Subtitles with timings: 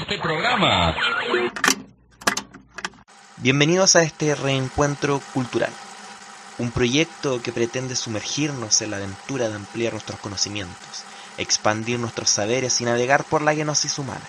[0.00, 0.96] este programa.
[3.36, 5.70] Bienvenidos a este reencuentro cultural,
[6.58, 11.04] un proyecto que pretende sumergirnos en la aventura de ampliar nuestros conocimientos,
[11.36, 14.24] expandir nuestros saberes y navegar por la genosis humana.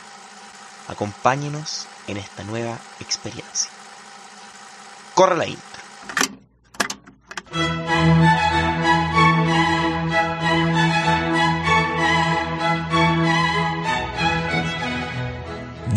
[0.90, 3.72] Acompáñenos en esta nueva experiencia.
[5.14, 5.82] Corre la intro.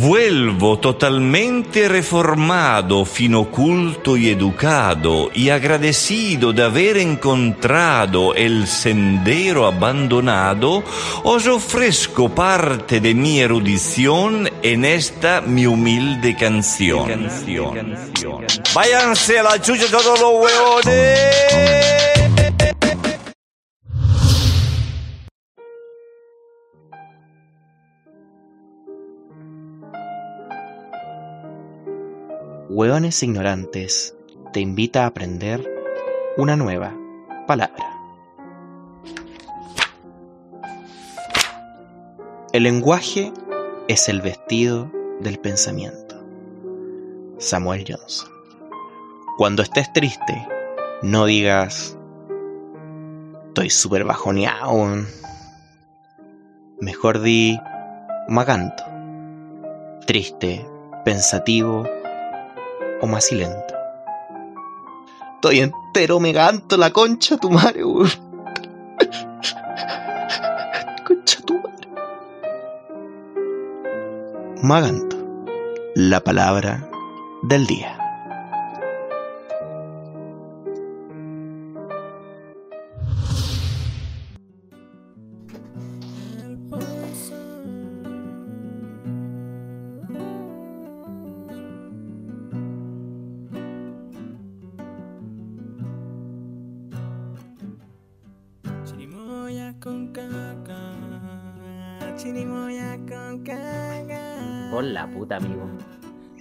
[0.05, 10.85] Vuelvo totalmente reformado, fino culto y educado, y agradecido de haber encontrado el sendero abandonado,
[11.23, 17.27] os ofrezco parte de mi erudición en esta mi humilde canción.
[18.75, 21.84] Váyanse a la chucha todos los huevones.
[32.77, 34.17] Hueones Ignorantes
[34.53, 35.65] te invita a aprender
[36.37, 36.93] una nueva
[37.47, 37.87] palabra.
[42.53, 43.33] El lenguaje
[43.87, 46.17] es el vestido del pensamiento.
[47.39, 48.29] Samuel Johnson.
[49.39, 50.49] Cuando estés triste,
[51.01, 51.97] no digas,
[53.47, 55.05] estoy súper bajoneado.
[56.81, 57.57] Mejor di,
[58.27, 58.83] maganto.
[60.09, 60.67] Triste,
[61.05, 61.94] pensativo
[63.01, 63.75] o más silento.
[65.35, 68.09] Estoy entero meganto la concha tu madre, weón.
[71.07, 71.89] concha tu madre.
[74.63, 75.17] Maganto,
[75.95, 76.89] la palabra
[77.43, 78.04] del día.
[99.85, 100.95] Con caca.
[102.17, 104.69] Chirimoya con caca.
[104.71, 105.69] Por la puta, amigo.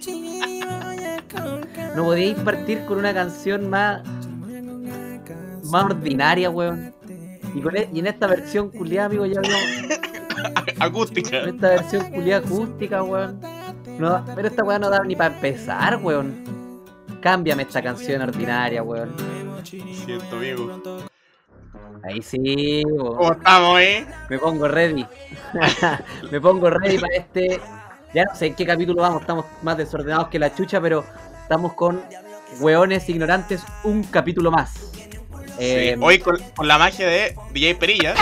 [0.00, 1.94] Chirimoya con caca.
[1.94, 4.02] No podíais partir con una canción más,
[5.70, 6.94] más ordinaria, weón.
[7.54, 9.54] Y, con e- y en esta versión culiada, amigo, ya vio.
[10.80, 11.42] Acústica.
[11.42, 13.40] En esta versión culiada acústica, weón.
[13.98, 16.82] No, pero esta weón no da ni para empezar, weón.
[17.20, 19.12] Cámbiame esta canción ordinaria, weón.
[19.64, 20.80] Siento, amigo.
[22.04, 22.82] Ahí sí.
[22.98, 24.06] ¿Cómo estamos, eh?
[24.28, 25.06] Me pongo ready.
[26.30, 27.60] Me pongo ready para este.
[28.12, 31.04] Ya no sé en qué capítulo vamos, estamos más desordenados que la chucha, pero
[31.42, 32.00] estamos con
[32.60, 34.92] Weones Ignorantes, un capítulo más.
[35.58, 38.14] Eh, hoy con, con la magia de DJ Perilla.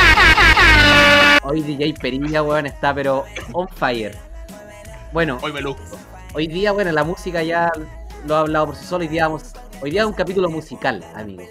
[1.42, 4.16] Hoy DJ Perilla, weón, está pero on fire.
[5.12, 5.98] Bueno, Hoy me luzco.
[6.32, 7.70] hoy día, bueno, la música ya
[8.26, 9.02] lo ha hablado por sí solo.
[9.02, 11.42] Hoy día, vamos, hoy día es un capítulo musical, amigo.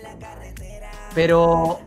[1.14, 1.80] Pero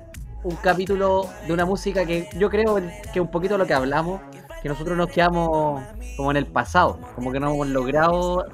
[0.45, 2.81] un capítulo de una música que yo creo
[3.13, 4.21] que un poquito lo que hablamos,
[4.63, 5.83] que nosotros nos quedamos
[6.17, 8.47] como en el pasado, como que no hemos logrado,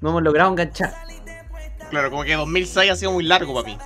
[0.00, 0.92] no hemos logrado enganchar.
[1.90, 3.78] Claro, como que 2006 ha sido muy largo para mí.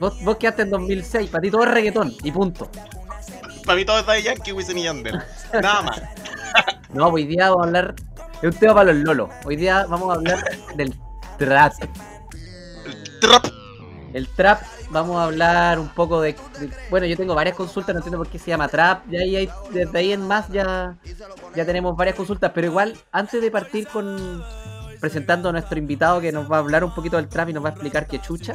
[0.00, 2.68] Vos, vos quedaste en 2006, para ti todo es reggaetón y punto.
[3.64, 5.22] Para mí todo está de Yankee, Wisin y Yandel.
[5.52, 6.02] Nada más.
[6.92, 7.94] No, hoy día vamos a hablar
[8.40, 9.30] de un tema para los lolos.
[9.44, 10.94] Hoy día vamos a hablar del
[11.38, 11.72] trap.
[13.20, 13.46] Trap.
[14.14, 18.00] El trap, vamos a hablar un poco de, de- Bueno, yo tengo varias consultas, no
[18.00, 19.02] entiendo por qué se llama trap.
[19.10, 20.96] Ya ahí hay- desde ahí en más ya,
[21.54, 24.42] ya tenemos varias consultas, pero igual, antes de partir con
[25.00, 27.62] presentando a nuestro invitado que nos va a hablar un poquito del trap y nos
[27.64, 28.54] va a explicar qué chucha,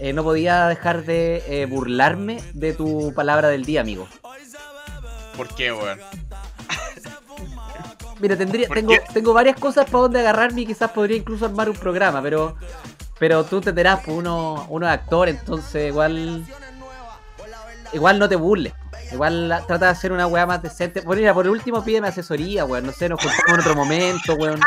[0.00, 4.08] eh, no podía dejar de eh, burlarme de tu palabra del día, amigo.
[5.36, 5.98] ¿Por qué, weón?
[8.20, 9.00] Mira, tendría, ¿Por tengo, qué?
[9.12, 12.56] tengo varias cosas para donde agarrarme y quizás podría incluso armar un programa, pero
[13.18, 16.44] pero tú entenderás, pues uno, uno es actor, entonces igual
[17.92, 18.72] igual no te burles.
[19.10, 21.00] Igual la- trata de hacer una weá más decente.
[21.00, 22.84] Bueno, mira, por último pídeme asesoría, weón.
[22.84, 24.60] No sé, nos juntamos en otro momento, weón.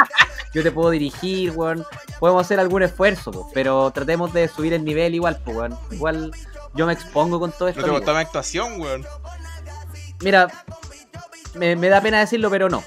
[0.53, 1.85] Yo te puedo dirigir, weón.
[2.19, 5.77] Podemos hacer algún esfuerzo, pues, pero tratemos de subir el nivel igual, pues, weón.
[5.91, 6.31] Igual
[6.73, 7.81] yo me expongo con todo esto.
[7.81, 9.05] ¿No te gustó mi actuación, weón?
[10.21, 10.47] Mira,
[11.53, 12.83] me, me da pena decirlo, pero no.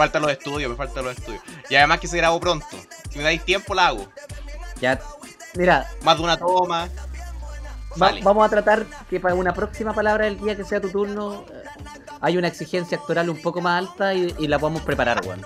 [0.00, 1.42] Me faltan los estudios, me faltan los estudios.
[1.68, 2.66] Y además que se grabó pronto.
[3.10, 4.08] Si me dais tiempo, la hago.
[4.80, 4.98] Ya,
[5.54, 6.88] mira, Más de una toma.
[8.00, 11.44] Va- vamos a tratar que para una próxima palabra del día que sea tu turno
[11.52, 11.64] eh,
[12.22, 15.42] hay una exigencia actoral un poco más alta y, y la podemos preparar, weón.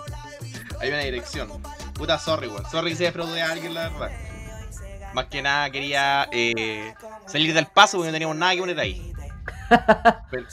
[0.80, 1.50] Hay una dirección.
[1.94, 2.64] Puta, sorry, weón.
[2.70, 4.10] Sorry que se a alguien, la verdad.
[5.14, 6.94] Más que nada quería eh,
[7.26, 9.13] salir del paso porque no teníamos nada que poner ahí.
[10.30, 10.46] Pero-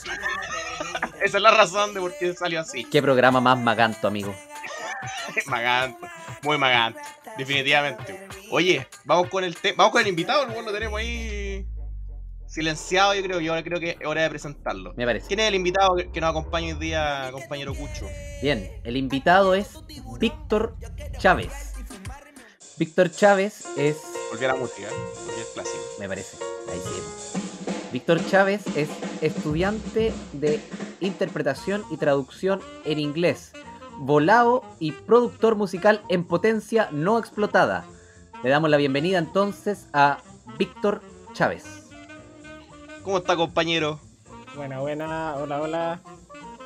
[1.24, 2.84] Esa es la razón de por qué salió así.
[2.86, 4.34] Qué programa más maganto, amigo.
[5.48, 6.08] Magante,
[6.44, 7.00] muy magante,
[7.38, 8.28] definitivamente.
[8.52, 11.66] Oye, vamos con el te- vamos con el invitado, lo tenemos ahí
[12.48, 14.94] silenciado, yo creo, y ahora creo que es hora de presentarlo.
[14.98, 15.28] Me parece.
[15.28, 18.08] ¿Quién es el invitado que, nos acompaña hoy día, compañero Cucho?
[18.42, 19.69] Bien, el invitado es
[20.19, 20.75] Víctor
[21.18, 21.52] Chávez.
[22.78, 23.98] Víctor Chávez es
[24.31, 24.88] Volví a la música,
[25.25, 25.78] porque es clásico.
[26.00, 26.38] me parece.
[26.72, 27.21] Ahí sí.
[27.92, 28.90] Víctor Chávez es
[29.22, 30.62] estudiante de
[31.02, 33.52] interpretación y traducción en inglés,
[33.98, 37.86] volado y productor musical en potencia no explotada.
[38.44, 40.20] Le damos la bienvenida entonces a
[40.58, 41.02] Víctor
[41.34, 41.90] Chávez.
[43.04, 44.00] ¿Cómo está, compañero?
[44.56, 46.02] Buena, buena, hola, hola.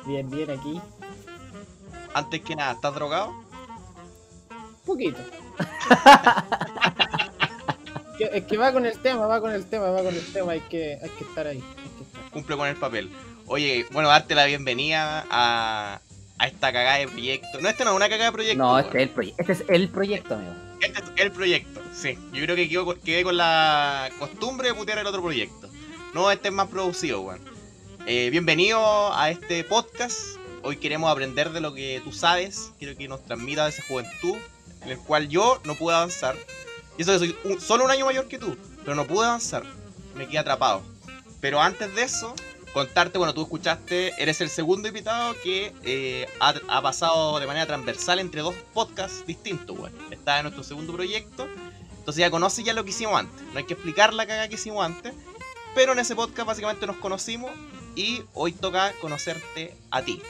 [0.06, 0.80] Bien, bien aquí.
[2.14, 3.34] Antes que nada, ¿estás drogado?
[4.84, 5.18] Poquito.
[8.18, 10.52] Que- es que va con el tema, va con el tema, va con el tema.
[10.52, 11.62] Hay que, hay que estar ahí.
[11.76, 12.30] hay que estar.
[12.30, 13.10] Cumple con el papel.
[13.46, 16.00] Oye, bueno, darte la bienvenida a,
[16.38, 17.60] a esta cagada de proyecto.
[17.60, 18.58] No, este no es una cagada de proyecto.
[18.62, 20.52] No, este es el, proye- este es el proyecto, amigo.
[20.80, 22.18] Este es el proyecto, sí.
[22.32, 25.68] Yo creo que quedo con- quedé con la costumbre de putear el otro proyecto.
[26.14, 27.40] No, este es más producido, weón.
[28.06, 30.18] Eh, bienvenido a este podcast.
[30.62, 32.72] Hoy queremos aprender de lo que tú sabes.
[32.78, 34.36] Quiero que nos transmita esa juventud
[34.82, 36.36] en el cual yo no pude avanzar.
[36.98, 39.62] Y eso que soy un- solo un año mayor que tú, pero no pude avanzar.
[40.14, 40.82] Me quedé atrapado.
[41.40, 42.34] Pero antes de eso,
[42.72, 48.18] contarte, bueno, tú escuchaste, eres el segundo invitado que eh, ha, pasado de manera transversal
[48.18, 49.92] entre dos podcasts distintos, weón.
[50.10, 51.46] Está en nuestro segundo proyecto.
[51.98, 53.42] Entonces ya conoces ya lo que hicimos antes.
[53.52, 55.12] No hay que explicar la caga que hicimos antes.
[55.74, 57.50] Pero en ese podcast básicamente nos conocimos
[57.94, 60.22] y hoy toca conocerte a ti.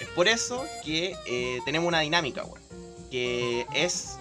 [0.00, 2.60] Es por eso que eh, tenemos una dinámica, weón.
[3.10, 4.16] Que es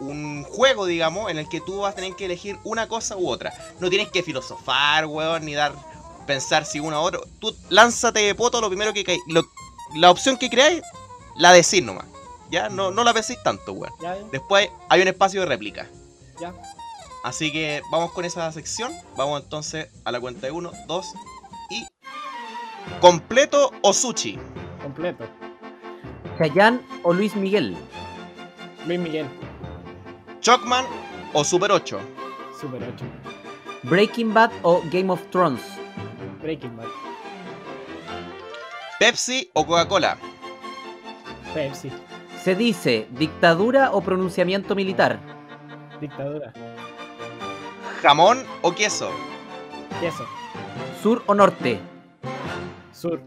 [0.00, 3.28] un juego, digamos, en el que tú vas a tener que elegir una cosa u
[3.28, 3.52] otra.
[3.78, 5.72] No tienes que filosofar, weón, ni dar
[6.26, 7.22] pensar si uno u otro.
[7.38, 9.44] Tú lánzate de poto lo primero que lo-
[9.94, 10.82] la opción que creáis,
[11.36, 12.06] la decís nomás.
[12.50, 13.92] Ya, no, no la penséis tanto, weón.
[14.02, 14.16] ¿Ya?
[14.32, 15.86] Después hay un espacio de réplica.
[16.40, 16.52] ¿Ya?
[17.22, 18.92] Así que vamos con esa sección.
[19.16, 21.06] Vamos entonces a la cuenta de uno, dos
[21.70, 21.86] y.
[23.00, 24.38] ¿Completo o sushi?
[24.82, 25.24] Completo.
[26.38, 27.76] Chayanne o Luis Miguel.
[28.86, 29.28] Luis Miguel,
[30.40, 30.84] ¿Chocman
[31.32, 31.98] o Super 8?
[32.60, 33.04] Super 8.
[33.84, 35.62] Breaking Bad o Game of Thrones.
[36.42, 36.86] Breaking Bad,
[38.98, 40.16] ¿Pepsi o Coca-Cola?
[41.54, 41.90] Pepsi,
[42.42, 45.18] Se dice dictadura o pronunciamiento militar.
[46.00, 46.52] Dictadura,
[48.02, 49.10] ¿Jamón o queso?
[50.00, 50.24] Queso,
[51.02, 51.78] Sur o norte.
[52.92, 53.20] Sur,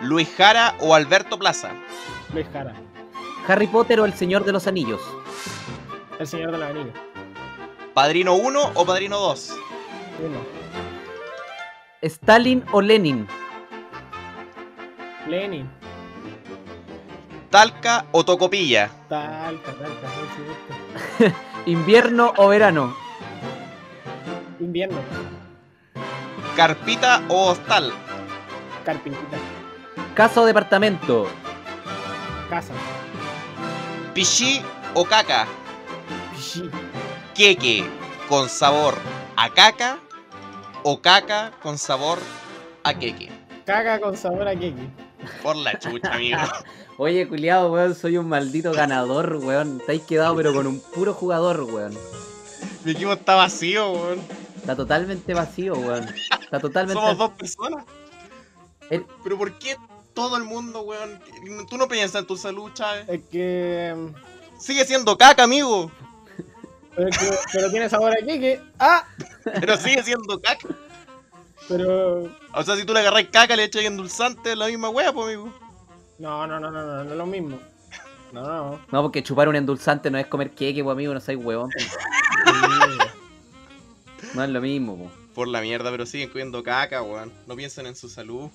[0.00, 1.70] ¿Luis Jara o Alberto Plaza?
[2.32, 2.74] Luis Jara,
[3.46, 5.00] Harry Potter o El Señor de los Anillos.
[6.22, 6.92] El Señor de la Anillo,
[7.94, 9.58] ¿Padrino 1 o Padrino 2?
[10.24, 10.38] Uno,
[12.00, 13.26] Stalin o Lenin.
[15.26, 15.68] Lenin,
[17.50, 18.88] ¿Talca o Tocopilla?
[19.08, 21.40] Talca, Talca, por supuesto.
[21.66, 22.96] Invierno o verano.
[24.60, 24.98] Invierno,
[26.54, 27.92] ¿Carpita o Hostal?
[28.84, 29.38] Carpintita,
[30.14, 31.26] Casa o departamento.
[32.48, 32.74] Casa,
[34.14, 34.62] ¿Pichí
[34.94, 35.48] o caca?
[37.34, 37.84] ¿Queque
[38.28, 38.94] con sabor
[39.36, 39.98] a caca
[40.82, 42.18] o caca con sabor
[42.82, 43.30] a queque?
[43.64, 44.88] Caga con sabor a keki.
[45.42, 46.38] Por la chucha, amigo.
[46.98, 49.78] Oye, culiado, weón, soy un maldito ganador, weón.
[49.80, 51.96] Estáis quedado pero con un puro jugador, weón.
[52.84, 54.20] Mi equipo está vacío, weón.
[54.56, 56.08] Está totalmente vacío, weón.
[56.42, 57.84] Está totalmente Somos dos personas.
[58.90, 59.76] El- Pero ¿por qué
[60.12, 61.20] todo el mundo, weón?
[61.70, 63.04] Tú no piensas en tu salud, Chávez.
[63.08, 63.94] Es que.
[64.58, 65.90] Sigue siendo caca, amigo.
[66.96, 67.08] Pero,
[67.52, 68.60] pero tiene sabor a keki.
[68.78, 69.06] ¡Ah!
[69.44, 70.68] Pero sigue siendo caca.
[71.68, 72.30] Pero.
[72.54, 75.26] O sea, si tú le agarras caca, le echas endulzante, es la misma wea, pues,
[75.26, 75.52] amigo.
[76.18, 77.58] No, no, no, no, no, no es lo mismo.
[78.32, 78.80] No, no.
[78.90, 81.70] No, porque chupar un endulzante no es comer queque, pues, amigo, no soy huevón.
[84.34, 85.10] No es lo mismo, po.
[85.34, 87.32] Por la mierda, pero siguen comiendo caca, weón.
[87.46, 88.50] No piensan en su salud.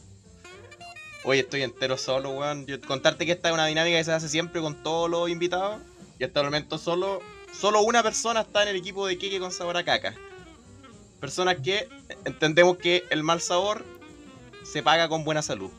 [1.23, 2.65] Hoy estoy entero solo, weón.
[2.65, 5.81] Yo, contarte que esta es una dinámica que se hace siempre con todos los invitados.
[6.19, 7.21] Y hasta el momento solo,
[7.59, 10.13] solo una persona está en el equipo de Keke con sabor a caca.
[11.19, 11.87] Personas que
[12.25, 13.83] entendemos que el mal sabor
[14.63, 15.71] se paga con buena salud.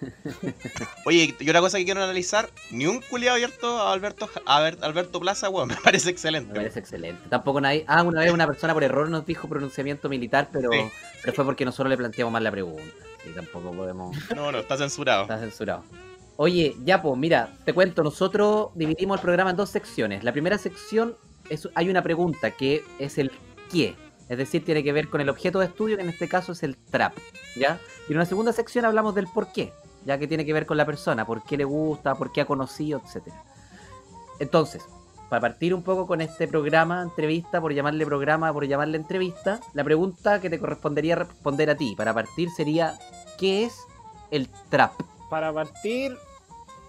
[1.04, 4.82] Oye, y otra cosa que quiero analizar, ni un culiado abierto a Alberto, a Albert-
[4.82, 6.48] Alberto Plaza, weón, me parece excelente.
[6.52, 7.22] Me parece excelente.
[7.28, 7.84] Tampoco nadie.
[7.86, 10.78] Ah, una vez una persona por error nos dijo pronunciamiento militar, pero, Sí.
[11.20, 12.82] pero fue porque nosotros le planteamos mal la pregunta.
[13.24, 14.16] Y tampoco podemos.
[14.34, 15.22] No, no, está censurado.
[15.22, 15.84] Está censurado.
[16.36, 20.24] Oye, ya pues, mira, te cuento, nosotros dividimos el programa en dos secciones.
[20.24, 21.16] La primera sección
[21.50, 23.30] es hay una pregunta que es el
[23.70, 23.94] qué.
[24.28, 26.62] Es decir, tiene que ver con el objeto de estudio, que en este caso es
[26.62, 27.12] el trap,
[27.54, 27.78] ¿ya?
[28.08, 29.72] Y en una segunda sección hablamos del por qué,
[30.06, 32.46] ya que tiene que ver con la persona, por qué le gusta, por qué ha
[32.46, 33.36] conocido, etcétera.
[34.38, 34.82] Entonces,
[35.28, 39.84] para partir un poco con este programa, entrevista, por llamarle programa, por llamarle entrevista, la
[39.84, 42.98] pregunta que te correspondería responder a ti, para partir, sería,
[43.38, 43.76] ¿qué es
[44.30, 44.92] el trap?
[45.32, 46.18] Para partir,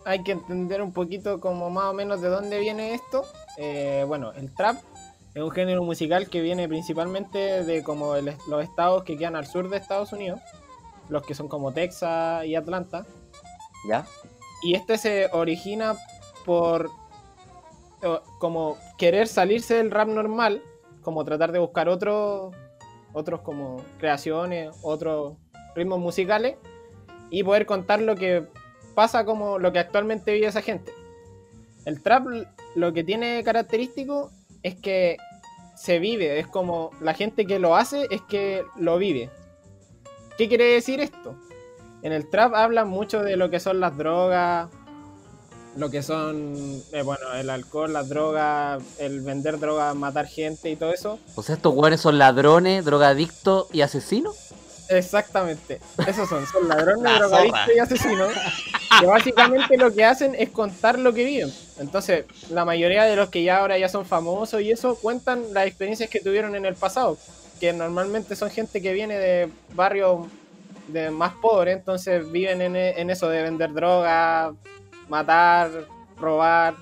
[0.04, 3.24] hay que entender un poquito como más o menos de dónde viene esto.
[3.56, 4.82] Eh, bueno, el trap
[5.34, 9.48] es un género musical que viene principalmente de como el- los estados que quedan al
[9.48, 10.42] sur de Estados Unidos,
[11.08, 13.06] los que son como Texas y Atlanta.
[13.88, 14.06] ¿Ya?
[14.62, 15.96] Y este se origina
[16.46, 16.90] por
[18.40, 20.62] como querer salirse del rap normal,
[21.02, 22.54] como tratar de buscar otros
[23.14, 25.38] otros como creaciones, otros
[25.76, 26.58] ritmos musicales
[27.34, 28.46] y poder contar lo que
[28.94, 30.94] pasa como lo que actualmente vive esa gente.
[31.84, 32.28] El trap
[32.76, 34.30] lo que tiene característico
[34.62, 35.18] es que
[35.76, 39.32] se vive, es como la gente que lo hace es que lo vive.
[40.38, 41.36] ¿Qué quiere decir esto?
[42.04, 44.70] En el trap hablan mucho de lo que son las drogas,
[45.76, 50.76] lo que son, eh, bueno, el alcohol, las drogas, el vender drogas, matar gente y
[50.76, 51.18] todo eso.
[51.34, 54.53] O sea, estos hueones son ladrones, drogadictos y asesinos.
[54.90, 58.30] Exactamente, esos son, son ladrones, La drogadictos y asesinos,
[59.00, 61.54] que básicamente lo que hacen es contar lo que viven.
[61.78, 65.68] Entonces, la mayoría de los que ya ahora ya son famosos y eso cuentan las
[65.68, 67.18] experiencias que tuvieron en el pasado,
[67.60, 70.28] que normalmente son gente que viene de barrios
[70.88, 74.54] de más pobres, entonces viven en, e- en eso de vender droga,
[75.08, 75.72] matar,
[76.18, 76.76] robar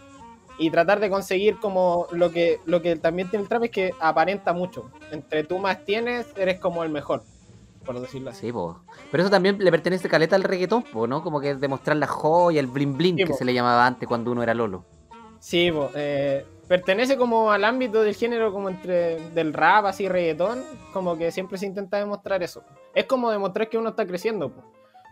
[0.59, 3.91] y tratar de conseguir como lo que lo que también tiene el trap es que
[3.99, 4.91] aparenta mucho.
[5.11, 7.23] Entre tú más tienes, eres como el mejor,
[7.85, 8.47] por decirlo así.
[8.47, 8.79] Sí, po.
[9.11, 11.21] Pero eso también le pertenece caleta al reggaetón, po, ¿no?
[11.23, 13.33] Como que demostrar la joya, el bling Sí, que po.
[13.33, 14.85] se le llamaba antes cuando uno era Lolo.
[15.39, 20.63] Sí, po, eh, pertenece como al ámbito del género como entre del rap, así reggaetón,
[20.93, 22.63] como que siempre se intenta demostrar eso.
[22.93, 24.49] Es como demostrar que uno está creciendo.
[24.49, 24.63] po.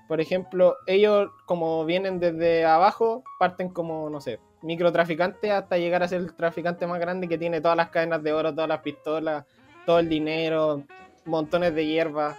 [0.08, 6.08] Por ejemplo, ellos como vienen desde abajo, parten como, no sé, microtraficantes hasta llegar a
[6.08, 9.46] ser el traficante más grande que tiene todas las cadenas de oro, todas las pistolas,
[9.86, 10.84] todo el dinero,
[11.26, 12.36] montones de hierba.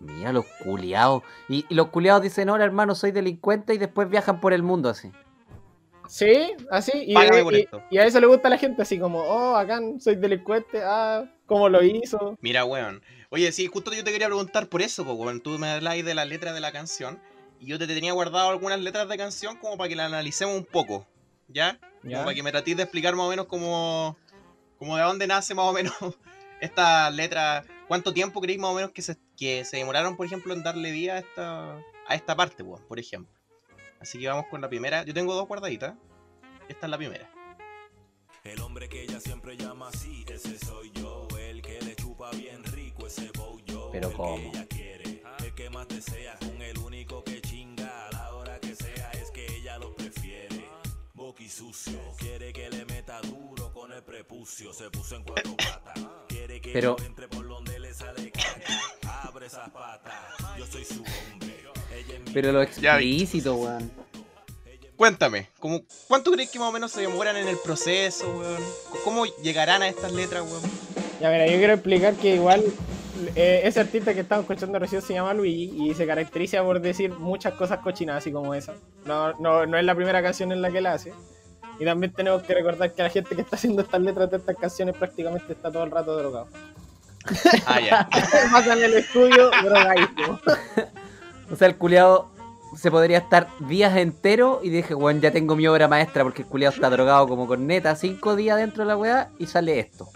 [0.00, 1.22] Mira los culiados.
[1.48, 4.88] Y, y los culiados dicen, ahora hermano, soy delincuente y después viajan por el mundo
[4.88, 5.12] así.
[6.08, 6.92] Sí, así.
[7.06, 7.82] Y, y- esto.
[7.90, 11.24] y a eso le gusta a la gente, así como, oh, acá soy delincuente, ah,
[11.46, 12.36] cómo lo hizo.
[12.40, 13.00] Mira, weón.
[13.28, 15.40] Oye, sí, justo yo te quería preguntar por eso, weón.
[15.40, 17.20] Tú me habláis de la letra de la canción.
[17.60, 20.64] Y yo te tenía guardado algunas letras de canción como para que la analicemos un
[20.64, 21.06] poco.
[21.46, 21.78] ¿Ya?
[22.02, 24.16] Como para que me tratéis de explicar más o menos cómo,
[24.78, 25.92] cómo de dónde nace más o menos
[26.60, 27.62] esta letra.
[27.90, 30.92] ¿Cuánto tiempo creéis más o menos que se, que se demoraron, por ejemplo, en darle
[30.92, 31.74] vida a esta,
[32.06, 33.34] a esta parte, weón, por ejemplo?
[33.98, 35.02] Así que vamos con la primera.
[35.04, 35.96] Yo tengo dos guardaditas.
[36.68, 37.28] Esta es la primera.
[38.44, 41.26] El hombre que ella siempre llama así, ese soy yo.
[41.36, 43.88] El que le chupa bien rico, ese bow yo.
[43.90, 44.36] Pero el ¿cómo?
[44.36, 46.38] que ella quiere, el que más desea.
[46.38, 50.64] Con el único que chinga a la hora que sea, es que ella lo prefiere.
[51.12, 54.72] Boqui sucio, quiere que le meta duro con el prepucio.
[54.72, 56.00] Se puso en cuatro patas.
[56.28, 59.28] Quiere que Pero- yo entre por donde le sale caca.
[59.28, 60.14] Abre esas patas.
[60.56, 61.64] Yo soy su hombre.
[61.92, 63.90] Ella es mi Pero lo explícito, weón.
[64.96, 68.62] Cuéntame, ¿cómo, ¿cuánto crees que más o menos se demoran en el proceso, weón?
[69.02, 70.62] ¿Cómo llegarán a estas letras, weón?
[71.20, 72.62] Ya, mira, yo quiero explicar que igual
[73.34, 77.10] eh, ese artista que estamos escuchando recién se llama Luigi y se caracteriza por decir
[77.10, 78.74] muchas cosas cochinas así como esa.
[79.04, 81.12] No, no, no es la primera canción en la que la hace.
[81.80, 84.56] Y también tenemos que recordar que la gente que está haciendo estas letras de estas
[84.56, 86.46] canciones prácticamente está todo el rato drogado.
[87.66, 88.08] Ah, ya.
[88.52, 90.40] Pasa en el estudio drogadísimo.
[91.50, 92.30] O sea, el culiado
[92.76, 96.48] se podría estar días enteros y dije, weón, ya tengo mi obra maestra porque el
[96.48, 100.08] culiado está drogado como con neta, cinco días dentro de la weá y sale esto.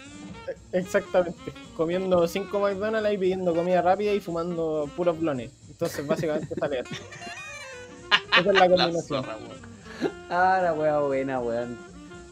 [0.73, 1.53] Exactamente.
[1.77, 5.51] Comiendo cinco McDonald's y pidiendo comida rápida y fumando puros blones.
[5.69, 6.95] Entonces básicamente sale esto.
[8.39, 9.25] Esa es la La combinación.
[10.29, 11.79] Ah, la weá buena, weón.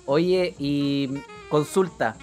[0.07, 2.17] Oye, y consulta.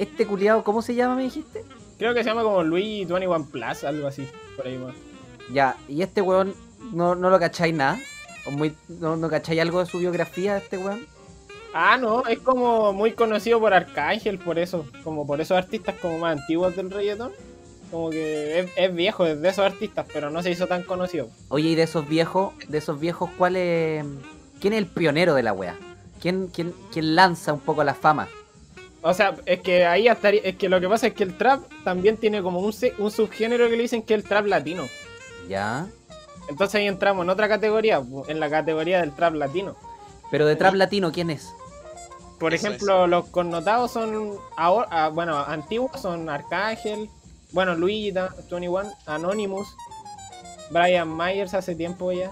[0.00, 1.62] ¿Este culiado cómo se llama, me dijiste?
[1.98, 4.26] Creo que se llama como Luigi 21 Plus, algo así.
[4.56, 4.94] Por ahí más.
[5.52, 6.54] Ya, y este weón,
[6.90, 8.00] ¿no, no lo cacháis nada?
[8.46, 11.06] ¿O muy, no, ¿No cacháis algo de su biografía de este weón?
[11.74, 16.16] Ah, no, es como muy conocido por Arcángel, por eso, como por esos artistas como
[16.16, 17.32] más antiguos del reggaetón.
[17.90, 21.28] Como que es, es viejo, es de esos artistas, pero no se hizo tan conocido.
[21.50, 24.02] Oye, y de esos viejos, de esos viejos, ¿cuál es.
[24.62, 25.76] ¿Quién es el pionero de la weá?
[26.22, 28.28] ¿Quién, quién, quién lanza un poco la fama?
[29.02, 31.62] O sea, es que ahí hasta es que lo que pasa es que el trap
[31.84, 34.86] también tiene como un, se- un subgénero que le dicen que es el trap latino.
[35.48, 35.86] Ya.
[36.48, 39.76] Entonces ahí entramos en otra categoría, en la categoría del trap latino.
[40.30, 41.48] Pero de trap latino, ¿quién es?
[42.38, 47.10] por Eso ejemplo, los connotados son ahora, ah, bueno, antiguos son Arcángel,
[47.52, 49.68] bueno, Luigi, ta- 21, Anonymous,
[50.70, 52.30] Brian Myers hace tiempo ya.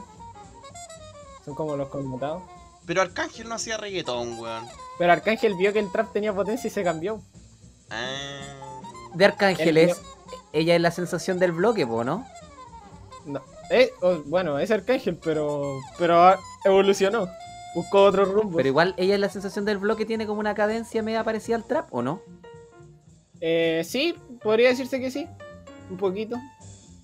[1.45, 2.43] Son como los connotados.
[2.87, 4.67] Pero Arcángel no hacía reggaetón, weón.
[4.99, 7.21] Pero Arcángel vio que el trap tenía potencia y se cambió.
[7.91, 8.81] Ah.
[9.15, 10.01] De Arcángel El- es.
[10.53, 12.27] Ella es la sensación del bloque, po, ¿no?
[13.27, 13.41] No.
[13.71, 17.29] Eh, oh, bueno, es Arcángel, pero pero ah, evolucionó.
[17.75, 18.57] Buscó otro rumbo.
[18.57, 21.65] Pero igual ella es la sensación del bloque, tiene como una cadencia media parecida al
[21.65, 22.23] trap, ¿o no?
[23.41, 25.27] Eh, sí, podría decirse que sí,
[25.91, 26.37] un poquito.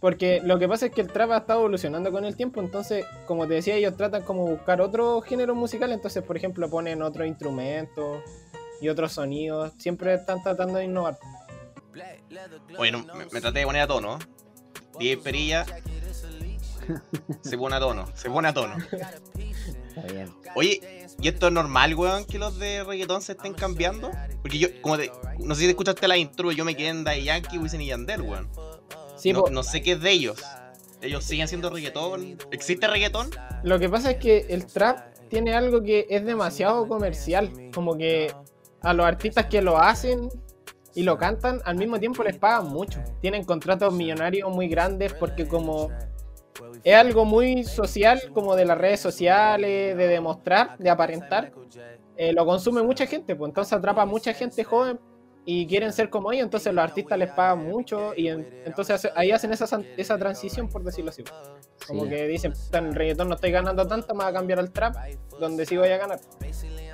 [0.05, 3.07] Porque lo que pasa es que el trap ha estado evolucionando con el tiempo, entonces,
[3.25, 7.27] como te decía, ellos tratan como buscar otro género musical, entonces, por ejemplo, ponen otros
[7.27, 8.23] instrumentos
[8.83, 11.19] y otros sonidos, siempre están tratando de innovar.
[12.77, 14.19] Oye, no, me, me traté de poner a tono.
[14.99, 15.65] DJ Perilla.
[17.41, 18.77] Se pone a tono, se pone a tono.
[18.77, 20.31] Está bien.
[20.55, 24.11] Oye, ¿y esto es normal, weón, que los de reggaetón se estén cambiando?
[24.43, 27.05] Porque yo, como te, no sé si te escuchaste la intro, yo me quedé en
[27.05, 28.51] Daddy Yankee, Wisin y Yandel, weón.
[29.25, 30.45] Sí, no, sé qué es de ellos.
[31.01, 32.37] Ellos siguen haciendo reggaetón.
[32.51, 33.31] ¿Existe reggaetón?
[33.63, 34.99] lo que pasa es que el trap
[35.31, 38.31] tiene algo que es demasiado comercial, como que
[38.83, 40.29] a los artistas que lo hacen
[40.95, 43.03] y lo cantan al mismo tiempo les pagan mucho.
[43.23, 45.91] Tienen contratos millonarios muy grandes porque como
[46.83, 51.51] es algo muy social, como de las redes sociales, de demostrar, de aparentar,
[52.19, 55.01] eh, lo consume mucha gente, pues entonces atrapa a mucha gente joven
[55.47, 59.13] y quieren ser como ellos, entonces los artistas les pagan mucho y en- entonces hace-
[59.15, 61.23] ahí hacen esa, esa transición, por decirlo así.
[61.87, 62.09] Como Sí.
[62.11, 64.71] que dicen, "Puta, en el reggaetón no estoy ganando tanto, me voy a cambiar al
[64.71, 64.97] trap,
[65.39, 66.19] donde sí voy a ganar.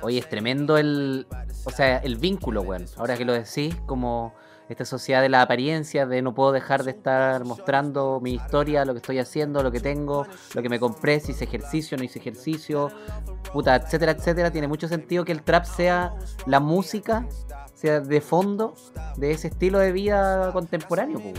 [0.01, 1.27] Oye, es tremendo el.
[1.63, 2.85] O sea, el vínculo, weón.
[2.97, 4.33] Ahora que lo decís, como
[4.67, 8.93] esta sociedad de la apariencia, de no puedo dejar de estar mostrando mi historia, lo
[8.93, 12.19] que estoy haciendo, lo que tengo, lo que me compré, si hice ejercicio, no hice
[12.19, 12.89] ejercicio,
[13.53, 14.49] puta, etcétera, etcétera.
[14.51, 16.13] Tiene mucho sentido que el trap sea
[16.45, 17.27] la música,
[17.81, 18.75] de fondo
[19.17, 21.35] de ese estilo de vida contemporáneo, pues.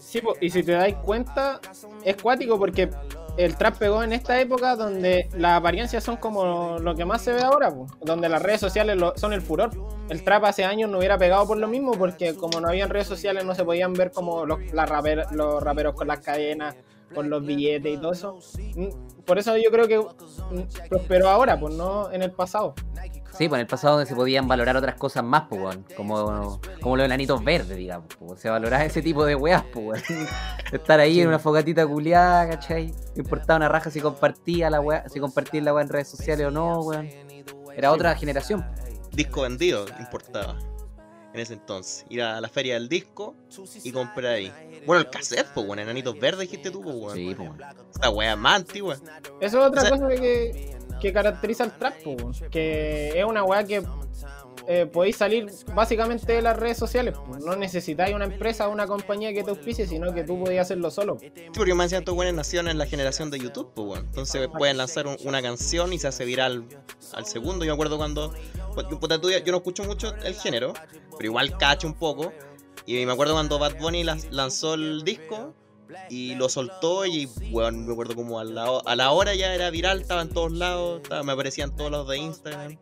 [0.00, 1.60] Sí, y si te dais cuenta,
[2.04, 2.90] es cuático porque
[3.36, 7.32] el trap pegó en esta época donde las apariencias son como lo que más se
[7.32, 9.70] ve ahora, donde las redes sociales son el furor.
[10.08, 13.06] El trap hace años no hubiera pegado por lo mismo porque como no habían redes
[13.06, 16.74] sociales no se podían ver como los, los raperos con las cadenas,
[17.14, 18.38] con los billetes y todo eso.
[18.74, 18.88] Mm,
[19.24, 22.74] Por eso yo creo que mm, prosperó ahora, pues no en el pasado.
[23.36, 25.84] Sí, pues en el pasado donde se podían valorar otras cosas más, pues, weón.
[25.96, 28.08] Como, como los enanitos verdes, digamos.
[28.18, 30.26] Pues, se valoraba ese tipo de weas, pues, weón.
[30.72, 32.88] Estar ahí en una fogatita culiada, ¿cachai?
[32.88, 36.46] No importaba una raja si compartía la wea, si compartía la wea en redes sociales
[36.46, 37.08] o no, weón.
[37.74, 38.64] Era otra generación.
[39.12, 40.58] Disco vendido importaba.
[41.32, 42.04] En ese entonces.
[42.08, 43.36] Ir a la feria del disco
[43.84, 44.52] y comprar ahí.
[44.84, 45.78] Bueno, el cassette, pues, weón.
[45.78, 47.14] Enanitos verdes dijiste tú, pues, weón.
[47.16, 47.62] Sí, pues, weón.
[47.94, 48.96] Esta weá más antigua.
[49.40, 52.16] Eso es otra O sea- cosa que, que caracteriza al trap, po,
[52.50, 53.82] que es una weá que
[54.66, 57.14] eh, podéis salir básicamente de las redes sociales.
[57.16, 57.38] po.
[57.38, 60.90] No necesitáis una empresa o una compañía que te auspicie, sino que tú podías hacerlo
[60.90, 61.18] solo.
[61.18, 64.06] Sí, porque me decían estos weones nacieron en la generación de YouTube, pues, weón.
[64.06, 66.64] Entonces pueden lanzar un- una canción y se hace viral
[67.14, 67.64] al segundo.
[67.64, 68.32] Yo me acuerdo cuando.
[68.74, 68.86] pues,
[69.44, 70.72] yo no escucho mucho el género,
[71.16, 72.32] pero igual cacho un poco.
[72.86, 75.54] Y me acuerdo cuando Bad Bunny lanzó el disco
[76.08, 79.70] y lo soltó y, weón, me acuerdo como a la, a la hora ya era
[79.70, 82.76] viral, estaba en todos lados, estaba- me aparecían todos lados de Instagram.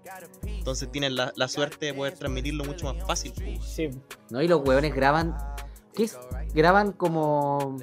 [0.46, 3.32] Entonces tienen la, la suerte de poder transmitirlo mucho más fácil.
[3.62, 3.90] Sí,
[4.30, 4.42] ¿No?
[4.42, 5.36] Y los weones graban.
[5.94, 6.18] ¿Qué es?
[6.54, 7.76] Graban como.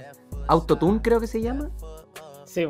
[0.47, 1.71] Autotune, creo que se llama.
[2.45, 2.67] sí.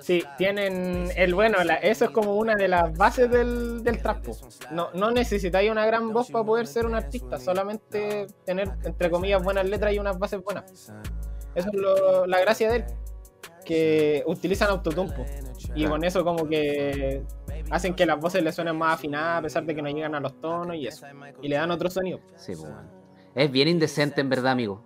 [0.00, 4.24] Sí, tienen el bueno, la- eso es como una de las bases del, del trap.
[4.26, 4.36] po.
[4.72, 9.40] No, no necesitáis una gran voz para poder ser un artista, solamente tener, entre comillas,
[9.44, 10.92] buenas letras y unas bases buenas.
[11.54, 12.84] Eso es lo- la gracia de él,
[13.64, 15.12] que utilizan autotune.
[15.12, 15.24] po.
[15.74, 17.22] Y con eso como que
[17.70, 20.20] hacen que las voces le suenen más afinadas a pesar de que no llegan a
[20.20, 21.06] los tonos y eso.
[21.40, 22.20] Y le dan otro sonido.
[22.36, 22.70] Sí, pues.
[23.34, 24.82] Es bien indecente, en verdad, amigo.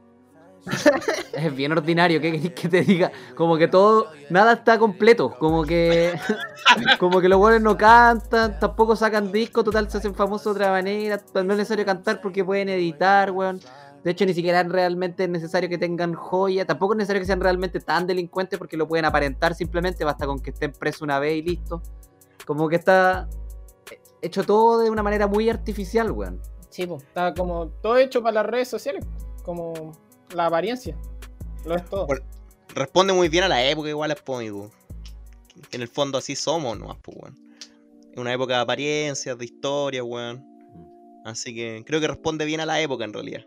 [1.33, 3.13] es bien ordinario, ¿qué querés que te diga?
[3.37, 6.13] Como que todo, nada está completo, como que
[6.99, 10.73] como que los buenos no cantan, tampoco sacan discos, total se hacen famosos de otra
[10.73, 13.61] manera, no es necesario cantar porque pueden editar, weón.
[14.07, 17.41] De hecho, ni siquiera es realmente necesario que tengan joya, tampoco es necesario que sean
[17.41, 21.39] realmente tan delincuentes porque lo pueden aparentar simplemente, basta con que estén presos una vez
[21.39, 21.83] y listo.
[22.45, 23.29] Como que está
[24.23, 26.41] hecho todo de una manera muy artificial, weón.
[26.71, 26.99] Sí, po.
[26.99, 29.05] está como todo hecho para las redes sociales,
[29.43, 29.91] como
[30.33, 30.97] la apariencia.
[31.65, 32.07] Lo es todo.
[32.07, 32.25] Bueno.
[32.77, 34.71] Responde muy bien a la época, igual es pómico.
[35.73, 37.37] En el fondo así somos nomás, pues, weón.
[38.13, 40.47] Es una época de apariencias, de historia, weón.
[41.25, 43.45] Así que creo que responde bien a la época en realidad.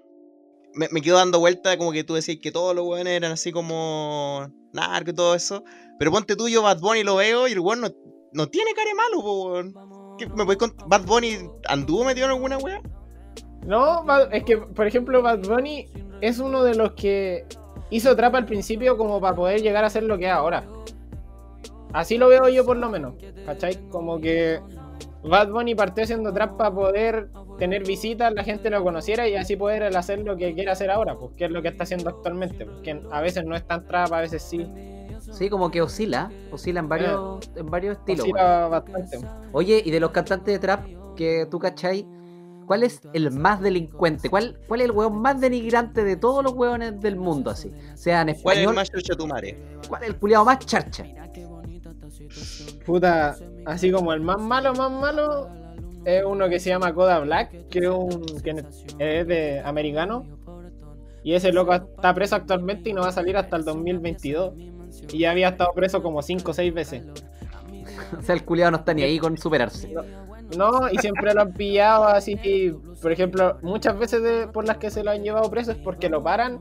[0.73, 3.51] Me, me quedo dando vuelta como que tú decías que todos los weones eran así
[3.51, 5.63] como narco y todo eso.
[5.97, 7.89] Pero ponte tú, yo Bad Bunny lo veo y el weón no,
[8.33, 10.15] no tiene cara de malo, weón.
[10.17, 10.87] ¿Qué- ¿Me puedes contar?
[10.87, 12.81] ¿Bad Bunny anduvo metido en alguna wea?
[13.65, 15.87] No, es que, por ejemplo, Bad Bunny
[16.21, 17.45] es uno de los que
[17.89, 20.65] hizo trap al principio como para poder llegar a ser lo que es ahora.
[21.91, 23.89] Así lo veo yo por lo menos, ¿cachai?
[23.89, 24.59] Como que
[25.23, 29.55] Bad Bunny partió haciendo trap para poder tener visitas, la gente lo conociera y así
[29.55, 32.65] poder hacer lo que quiere hacer ahora, pues que es lo que está haciendo actualmente,
[32.65, 34.65] porque a veces no es tan trap, a veces sí.
[35.19, 38.21] Sí, como que oscila, oscila en varios, en varios estilos.
[38.21, 39.19] Oscila bastante.
[39.51, 40.85] Oye, y de los cantantes de trap
[41.17, 42.07] que tú cachai,
[42.65, 44.29] ¿cuál es el más delincuente?
[44.29, 47.73] ¿Cuál, cuál es el hueón más denigrante de todos los hueones del mundo así?
[47.95, 49.57] Sea en ¿Cuál es el español, más chucha tu madre?
[49.89, 51.03] ¿cuál es el culiado más charcha?
[52.85, 55.47] Puta, así como el más malo, más malo,
[56.05, 58.63] es uno que se llama Coda Black, que es un que
[58.99, 60.25] es de americano.
[61.23, 64.53] Y ese loco está preso actualmente y no va a salir hasta el 2022.
[65.11, 67.03] Y ya había estado preso como 5 o 6 veces.
[68.17, 69.93] O sea, el culiado no está ni ahí con superarse.
[70.57, 72.37] No, y siempre lo han pillado así.
[73.01, 76.07] Por ejemplo, muchas veces de- por las que se lo han llevado preso es porque
[76.07, 76.59] lo paran.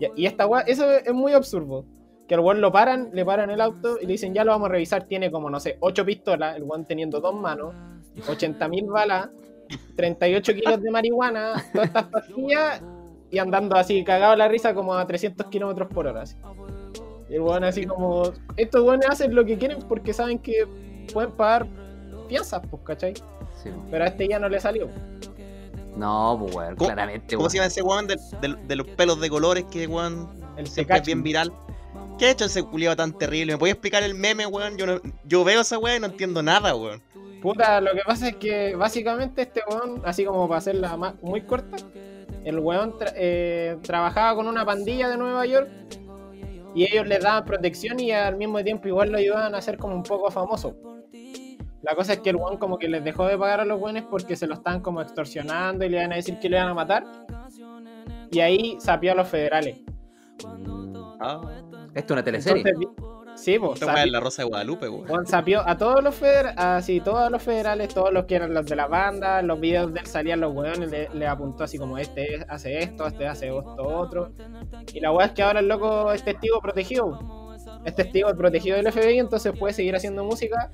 [0.00, 1.84] Y, y esta eso es muy absurdo.
[2.28, 4.68] Que el weón lo paran, le paran el auto y le dicen, ya lo vamos
[4.68, 5.04] a revisar.
[5.04, 7.74] Tiene como, no sé, 8 pistolas, el weón teniendo dos manos,
[8.26, 9.30] 80.000 balas,
[9.96, 12.82] 38 kilos de marihuana, todas estas pastillas
[13.30, 16.22] y andando así, cagado la risa como a 300 kilómetros por hora.
[16.22, 16.36] así.
[17.30, 18.24] Y el weón así como,
[18.56, 20.66] estos weones hacen lo que quieren porque saben que
[21.12, 21.66] pueden pagar
[22.28, 23.14] fianzas, pues, ¿cachai?
[23.62, 23.70] Sí.
[23.90, 24.88] Pero a este ya no le salió.
[25.96, 27.50] No, pues weón, ¿Cómo- claramente, ¿Cómo weón.
[27.50, 31.22] se llama ese weón de, los pelos de colores que weón El siempre es bien
[31.22, 31.52] viral?
[32.18, 33.52] ¿Qué ha hecho ese culiado tan terrible?
[33.52, 34.76] ¿Me puedes explicar el meme, weón?
[34.76, 37.00] Yo, no- yo veo esa weá y no entiendo nada, weón.
[37.40, 41.42] Puta, lo que pasa es que básicamente este weón, así como para hacerla más, muy
[41.42, 41.76] corta,
[42.44, 45.68] el weón tra- eh, trabajaba con una pandilla de Nueva York
[46.74, 49.94] y ellos les daban protección y al mismo tiempo igual lo ayudaban a ser como
[49.94, 50.74] un poco famoso.
[51.82, 54.02] La cosa es que el weón como que les dejó de pagar a los weones
[54.10, 56.74] porque se lo estaban como extorsionando y le iban a decir que le iban a
[56.74, 57.04] matar.
[58.32, 59.78] Y ahí sapió a los federales.
[61.20, 61.40] Ah,
[61.98, 62.62] Esto es una teleserie.
[62.64, 64.86] Entonces, sí, pues, weá es la Rosa de Guadalupe.
[64.86, 68.66] Juan sapió a todos los feder así, todos los federales, todos los que eran los
[68.66, 71.98] de la banda, los videos de él salían los weones, le, le apuntó así como
[71.98, 74.30] este hace esto, este hace esto, otro.
[74.94, 77.48] Y la weá es que ahora el loco es testigo protegido.
[77.84, 80.70] Es testigo protegido del FBI, entonces puede seguir haciendo música,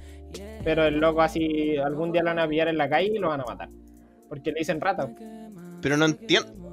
[0.62, 3.28] pero el loco así algún día lo van a pillar en la calle y lo
[3.28, 3.70] van a matar.
[4.28, 5.08] Porque le dicen rata.
[5.80, 6.63] Pero no entiendo.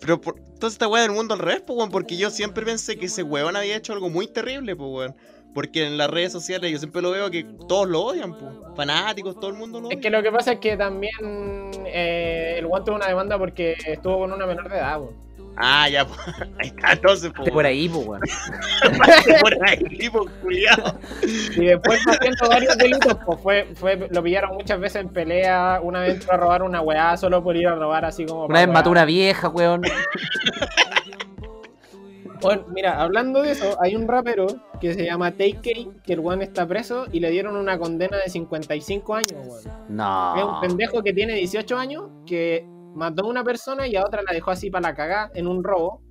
[0.00, 0.38] Pero por...
[0.38, 1.90] entonces esta weá del mundo al revés, pues, weón.
[1.90, 5.16] Porque yo siempre pensé que ese weón había hecho algo muy terrible, pues, weón.
[5.54, 8.52] Porque en las redes sociales yo siempre lo veo que todos lo odian, pues.
[8.76, 10.00] Fanáticos, todo el mundo lo Es odia.
[10.00, 11.12] que lo que pasa es que también
[11.86, 15.00] eh, el guante tuvo una demanda porque estuvo con una menor de edad.
[15.00, 15.29] weón.
[15.56, 16.18] Ah, ya, pues.
[16.58, 17.50] Ahí está, entonces, pues.
[17.50, 18.20] Por ahí, pues weón.
[19.40, 20.98] por ahí, pues, culiado.
[21.22, 25.80] Y después fue haciendo varios delitos, pues fue, fue, lo pillaron muchas veces en pelea,
[25.82, 28.46] una vez entró a robar una weá solo por ir a robar así como...
[28.46, 29.82] Una vez mató una vieja, weón.
[32.40, 34.46] Bueno, mira, hablando de eso, hay un rapero
[34.80, 38.30] que se llama TK, que el weón está preso y le dieron una condena de
[38.30, 39.58] 55 años, weón.
[39.60, 40.58] Es un No.
[40.62, 44.50] pendejo que tiene 18 años, que mató a una persona y a otra la dejó
[44.50, 46.02] así para la cagá en un robo.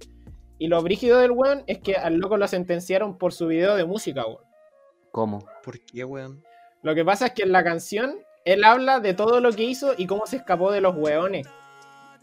[0.58, 3.86] Y lo brígido del weón es que al loco lo sentenciaron por su video de
[3.86, 4.44] música, weón.
[5.12, 5.46] ¿Cómo?
[5.63, 6.44] ¿Por qué, weón?
[6.82, 8.15] Lo que pasa es que en la canción
[8.46, 11.48] él habla de todo lo que hizo y cómo se escapó de los weones.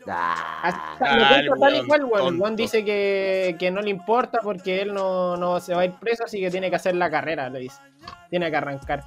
[0.08, 2.14] Ah, Hasta- lo el cuenta tal y weón cual, weón.
[2.18, 2.42] El tonto.
[2.44, 5.94] weón dice que, que no le importa porque él no, no se va a ir
[5.98, 7.80] preso, así que tiene que hacer la carrera, le dice.
[8.30, 9.02] Tiene que arrancar.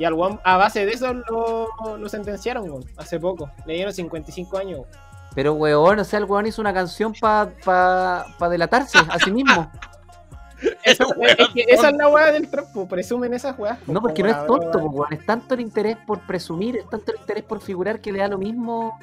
[0.00, 3.50] Y al weón, a base de eso, lo, lo sentenciaron, weón, hace poco.
[3.66, 4.78] Le dieron 55 años.
[4.80, 4.90] weón.
[5.34, 9.30] Pero weón, o sea, el weón hizo una canción para pa, pa delatarse a sí
[9.30, 9.70] mismo.
[10.84, 13.78] Eso, es, es que esa es la weá del trompo, presumen esas weas.
[13.86, 15.12] No, porque no es tonto, weón.
[15.12, 18.28] Es tanto el interés por presumir, es tanto el interés por figurar que le da
[18.28, 18.98] lo mismo.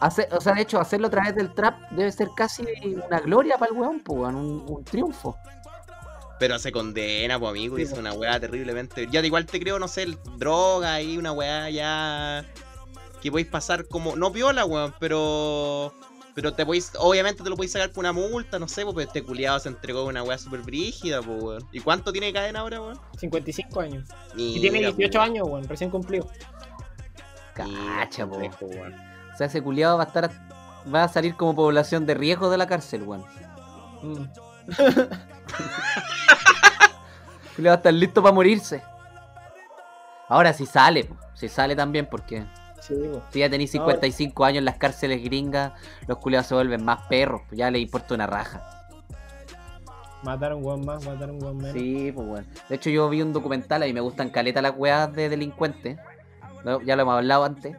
[0.00, 2.64] Hacer, o sea, de hecho, hacerlo a través del trap debe ser casi
[3.06, 5.36] una gloria para el weón, pues, weón, un, un triunfo.
[6.42, 7.76] Pero se condena, pues, amigo.
[7.76, 8.00] Sí, Hizo po.
[8.00, 9.06] una weá terriblemente.
[9.12, 12.44] Ya de igual te creo, no sé, el- droga y una weá ya.
[13.20, 14.16] Que podéis pasar como.
[14.16, 15.92] No viola, weón, pero.
[16.34, 16.90] Pero te podéis.
[16.98, 19.68] Obviamente te lo podéis sacar por una multa, no sé, pues, pero este culiado se
[19.68, 21.68] entregó una weá súper brígida, pues, weón.
[21.70, 23.00] ¿Y cuánto tiene de cadena ahora, weón?
[23.20, 24.08] 55 años.
[24.34, 26.26] Mira, Y tiene 18 po, años, weón, recién cumplido.
[27.54, 28.36] Cacha, po.
[28.36, 28.94] weón.
[29.32, 30.28] O sea, ese culiado va a estar.
[30.92, 33.24] Va a salir como población de riesgo de la cárcel, weón.
[34.02, 34.24] Mm.
[37.56, 38.82] Culiado va a estar listo para morirse.
[40.28, 42.44] Ahora, si sale, si sale también, porque
[42.82, 42.96] Sí,
[43.30, 45.72] si ya tenéis 55 años en las cárceles gringas,
[46.08, 48.60] los culiados se vuelven más perros, pues ya le importa una raja.
[50.24, 51.72] Mataron un weón más, mataron un weón menos.
[51.74, 52.46] Sí, pues bueno.
[52.68, 55.96] De hecho, yo vi un documental, a mí me gustan caleta las weas de delincuentes.
[56.84, 57.76] ya lo hemos hablado antes,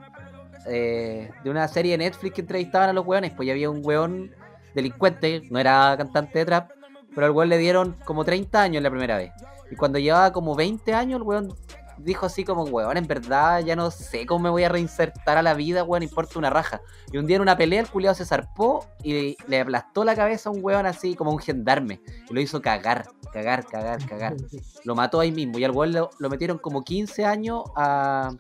[0.68, 3.82] eh, de una serie de Netflix que entrevistaban a los weones, pues ya había un
[3.84, 4.32] weón
[4.74, 6.72] delincuente, no era cantante de trap,
[7.14, 9.32] pero al weón le dieron como 30 años la primera vez.
[9.72, 11.54] Y cuando llevaba como 20 años, el weón
[11.98, 15.42] dijo así como, weón, en verdad ya no sé cómo me voy a reinsertar a
[15.42, 16.82] la vida, weón, importa una raja.
[17.12, 20.50] Y un día en una pelea el culiado se zarpó y le aplastó la cabeza
[20.50, 22.02] a un weón así como un gendarme.
[22.30, 24.36] Y lo hizo cagar, cagar, cagar, cagar.
[24.84, 25.58] Lo mató ahí mismo.
[25.60, 28.32] Y al weón lo, lo metieron como 15 años a,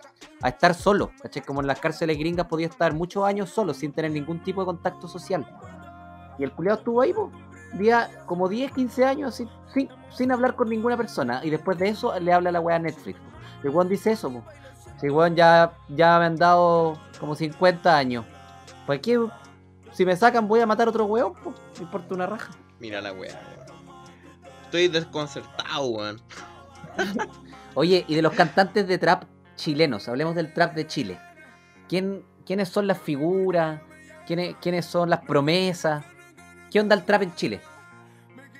[0.42, 1.12] a estar solo.
[1.22, 1.42] ¿Cachai?
[1.44, 4.66] Como en las cárceles gringas podía estar muchos años solo sin tener ningún tipo de
[4.66, 5.48] contacto social.
[6.38, 7.32] Y el culiado estuvo ahí, po,
[7.74, 11.42] día, como 10, 15 años así, sin, sin hablar con ninguna persona.
[11.44, 13.20] Y después de eso le habla la weá a Netflix.
[13.20, 13.34] po.
[13.64, 14.44] El weón dice eso, po.
[15.00, 18.26] Si weón ya, ya me han dado como 50 años.
[18.86, 19.20] ¿Para qué?
[19.92, 21.54] Si me sacan voy a matar otro weón, po.
[21.78, 22.52] Me importa una raja.
[22.80, 23.64] Mira la weá, weón.
[24.64, 26.22] Estoy desconcertado, weón.
[27.76, 29.24] Oye, y de los cantantes de trap
[29.56, 31.20] chilenos, hablemos del trap de Chile.
[31.88, 33.82] ¿Quién, ¿Quiénes son las figuras?
[34.26, 36.06] ¿Quiénes, ¿Quiénes son las promesas?
[36.74, 37.60] ¿Qué onda el trap en Chile?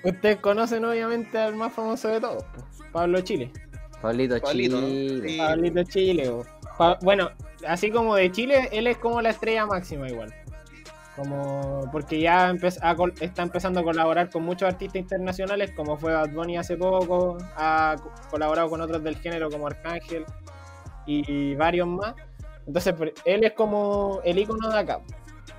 [0.04, 2.44] Ustedes conocen obviamente al más famoso de todos,
[2.92, 3.50] Pablo Chile.
[4.00, 4.38] Pablito.
[4.40, 5.36] Chile.
[5.36, 6.32] Pablito Chile.
[6.78, 7.30] Pa- bueno,
[7.66, 10.32] así como de Chile, él es como la estrella máxima igual.
[11.16, 16.30] Como porque ya empe- está empezando a colaborar con muchos artistas internacionales, como fue Bad
[16.30, 20.24] Bunny hace poco, ha co- colaborado con otros del género como Arcángel
[21.06, 22.14] y, y varios más.
[22.66, 25.00] Entonces, él es como el icono de acá.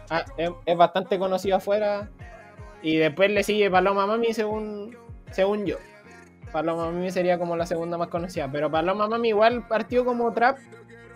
[0.10, 2.10] Ah, es, es bastante conocido afuera.
[2.86, 4.96] Y después le sigue Paloma Mami según,
[5.32, 5.78] según yo.
[6.52, 8.48] Paloma Mami sería como la segunda más conocida.
[8.52, 10.60] Pero Paloma Mami igual partió como trap,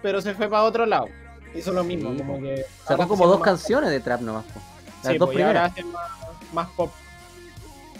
[0.01, 1.05] pero se fue para otro lado.
[1.53, 2.65] Hizo lo mismo, Sí, como que.
[2.87, 4.45] Sacó como dos canciones de trap nomás.
[4.45, 4.59] po.
[5.03, 5.93] Las Sí, dos pues, ahora primeras.
[5.93, 6.91] más, más pop.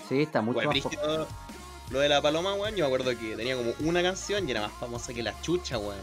[0.08, 1.28] Sí, está mucho Igual más pop.
[1.92, 4.62] Lo de la paloma, weón, yo me acuerdo que tenía como una canción y era
[4.62, 6.02] más famosa que la chucha, weón.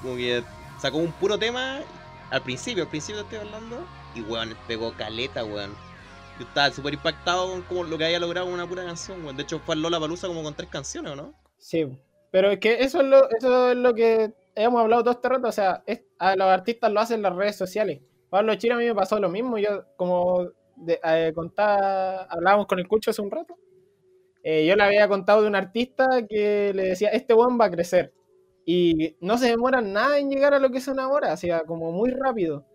[0.00, 0.42] Como que
[0.80, 1.80] sacó un puro tema
[2.30, 5.74] al principio, al principio estoy hablando, y weón, pegó caleta, weón.
[6.38, 9.36] Yo estaba súper impactado con lo que había logrado una pura canción, weón.
[9.36, 11.34] De hecho, fue Lola Palusa como con tres canciones, ¿o no?
[11.58, 11.86] Sí,
[12.32, 15.48] pero es que eso es lo, eso es lo que hemos hablado todo este rato.
[15.48, 18.00] O sea, es- a los artistas lo hacen las redes sociales.
[18.30, 19.58] Pablo Chile a mí me pasó lo mismo.
[19.58, 23.56] Yo, como de- eh, contaba, hablábamos con el Cucho hace un rato.
[24.46, 27.70] eh, yo le había contado de un artista que le decía: Este buen va a
[27.70, 28.12] crecer.
[28.66, 31.32] Y no se demora nada en llegar a lo que son ahora.
[31.32, 32.66] O sea, como muy rápido.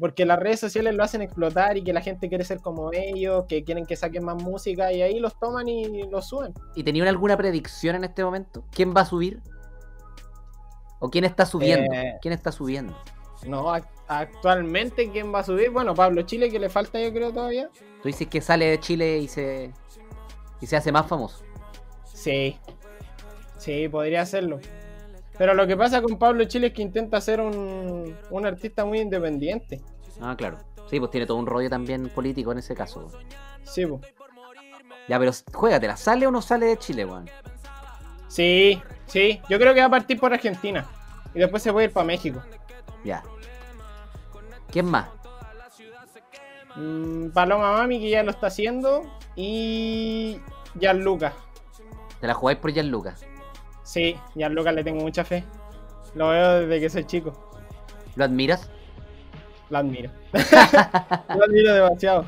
[0.00, 3.44] Porque las redes sociales lo hacen explotar y que la gente quiere ser como ellos,
[3.46, 6.54] que quieren que saquen más música y ahí los toman y los suben.
[6.74, 8.64] ¿Y tenían alguna predicción en este momento?
[8.72, 9.42] ¿Quién va a subir?
[10.98, 11.92] ¿O quién está subiendo?
[11.94, 12.96] Eh, ¿Quién está subiendo?
[13.46, 15.70] No, ac- actualmente, ¿quién va a subir?
[15.70, 17.68] Bueno, Pablo Chile, que le falta, yo creo, todavía.
[18.02, 19.72] Tú dices que sale de Chile y se,
[20.60, 21.42] y se hace más famoso.
[22.04, 22.58] Sí.
[23.58, 24.60] Sí, podría hacerlo.
[25.40, 29.00] Pero lo que pasa con Pablo Chile es que intenta ser un, un artista muy
[29.00, 29.80] independiente.
[30.20, 30.58] Ah, claro.
[30.90, 33.10] Sí, pues tiene todo un rollo también político en ese caso.
[33.62, 34.02] Sí, po.
[35.08, 37.30] Ya, pero juégatela, ¿sale o no sale de Chile, weón?
[38.28, 39.40] sí, sí.
[39.48, 40.86] Yo creo que va a partir por Argentina.
[41.34, 42.42] Y después se puede ir para México.
[43.02, 43.22] Ya.
[44.70, 45.08] ¿Quién más?
[46.76, 49.04] Mm, Paloma Mami, que ya lo está haciendo.
[49.36, 50.38] Y
[50.78, 51.32] Gianluca.
[52.20, 53.16] ¿Te la jugáis por Gianluca?
[53.92, 55.44] Sí, Gianluca le tengo mucha fe.
[56.14, 57.32] Lo veo desde que soy chico.
[58.14, 58.70] ¿Lo admiras?
[59.68, 60.10] Lo admiro.
[60.32, 62.24] lo admiro demasiado.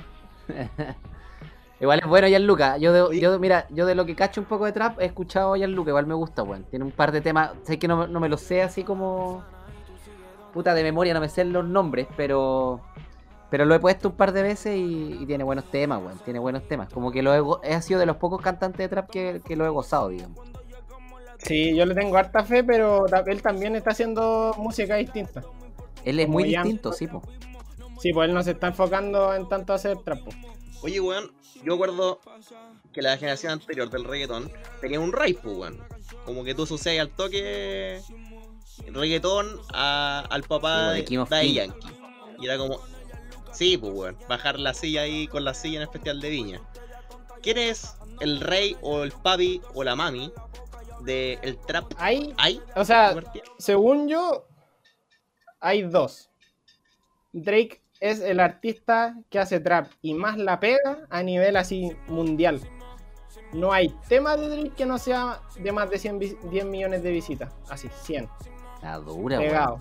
[1.81, 2.77] Igual es bueno Gianluca.
[2.79, 5.55] Yo, de, yo, mira, yo de lo que cacho un poco de trap he escuchado
[5.55, 6.65] a Gianluca, igual me gusta, weón.
[6.65, 9.45] Tiene un par de temas, sé que no, no me lo sé así como...
[10.53, 12.81] Puta de memoria, no me sé los nombres, pero...
[13.51, 16.19] Pero lo he puesto un par de veces y, y tiene buenos temas, weón.
[16.25, 16.89] Tiene buenos temas.
[16.93, 19.57] Como que lo he, go- he sido de los pocos cantantes de trap que, que
[19.57, 20.39] lo he gozado, digamos.
[21.45, 25.43] Sí, yo le tengo harta fe, pero él también está haciendo música distinta.
[26.05, 27.23] Él es Como muy distinto, sí, po.
[28.01, 30.31] Sí, pues él no se está enfocando en tanto hacer trapo.
[30.83, 31.33] Oye, weón,
[31.65, 32.21] yo acuerdo
[32.93, 34.51] que la generación anterior del reggaetón
[34.81, 35.79] tenía un rap, pues, weón.
[36.25, 38.01] Como que tú asocias al toque
[38.89, 41.05] reggaetón a- al papá Sí, de
[41.41, 41.53] de.
[41.55, 41.89] Yankee.
[42.41, 42.81] Y era como,
[43.53, 46.61] sí, pues, weón, bajar la silla ahí con la silla en el Festival de Viña.
[47.43, 50.33] ¿Quién es el rey o el papi o la mami
[51.05, 51.93] del el trap?
[51.99, 52.61] Hay, ¿Hay?
[52.77, 53.15] o sea,
[53.59, 54.47] según yo,
[55.61, 56.31] hay dos.
[57.33, 62.61] Drake es el artista que hace trap y más la pega a nivel así mundial.
[63.53, 67.03] No hay tema de Drake que no sea de más de 100 vi- 10 millones
[67.03, 67.53] de visitas.
[67.69, 68.29] Así, 100.
[68.83, 69.79] La dura, pegado.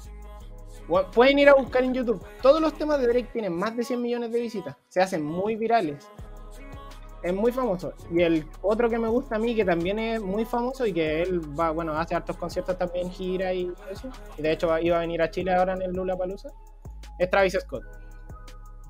[0.87, 2.21] Bueno, Pueden ir a buscar en YouTube.
[2.41, 4.75] Todos los temas de Drake tienen más de 100 millones de visitas.
[4.89, 6.05] Se hacen muy virales.
[7.23, 7.93] Es muy famoso.
[8.11, 11.21] Y el otro que me gusta a mí, que también es muy famoso y que
[11.21, 14.09] él va, bueno, hace hartos conciertos también, gira y eso.
[14.37, 16.49] Y de hecho va- iba a venir a Chile ahora en el Lula Palusa.
[17.19, 17.83] Es Travis Scott.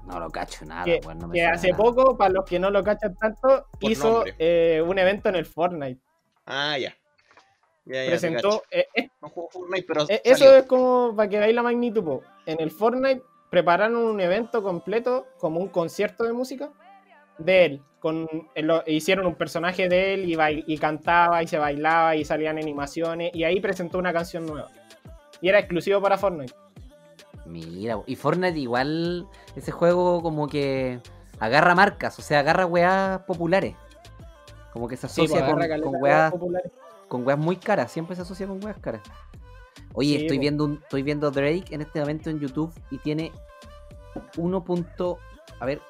[0.05, 1.19] No lo cacho nada, que, weón.
[1.19, 1.83] No me que hace nada.
[1.83, 5.45] poco, para los que no lo cachan tanto, Por hizo eh, un evento en el
[5.45, 5.99] Fortnite.
[6.45, 6.95] Ah, ya.
[7.85, 8.63] Ya, ya, te Presentó.
[8.71, 8.85] eh,
[9.21, 12.03] No juego Fortnite, pero eh, eso es como para que veáis la magnitud.
[12.03, 12.21] po.
[12.45, 16.71] En el Fortnite prepararon un evento completo, como un concierto de música,
[17.45, 17.81] de él.
[17.99, 22.25] Con, lo- hicieron un personaje de él y, bail- y cantaba y se bailaba y
[22.25, 23.31] salían animaciones.
[23.35, 24.69] Y ahí presentó una canción nueva.
[25.39, 26.53] Y era exclusivo para Fortnite.
[27.45, 30.99] Mira, y Fortnite igual, ese juego como que
[31.39, 33.75] agarra marcas, o sea, agarra weas populares.
[34.73, 36.71] Como que se Sí, asocia pues, con, con weas, populares.
[37.07, 39.01] con weas muy caras, siempre se asocia con weas caras.
[39.93, 40.41] Oye, Sí, estoy po.
[40.41, 43.31] viendo un, estoy viendo Drake en este momento en YouTube y tiene
[44.37, 44.63] 1.
[44.63, 45.17] punto-
[45.59, 45.81] a ver,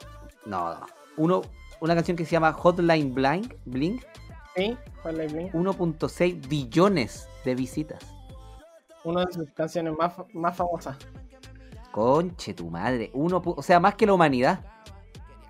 [0.46, 0.86] no, no,
[1.18, 1.42] uno,
[1.80, 4.04] una canción que se llama Hotline Blank, Blink,
[4.56, 5.54] Sí, Fortnite Blink.
[5.54, 8.00] 1.6 billones de visitas.
[9.04, 10.98] Una de sus canciones más, más famosas.
[11.92, 14.64] Conche tu madre, uno, o sea, más que la humanidad.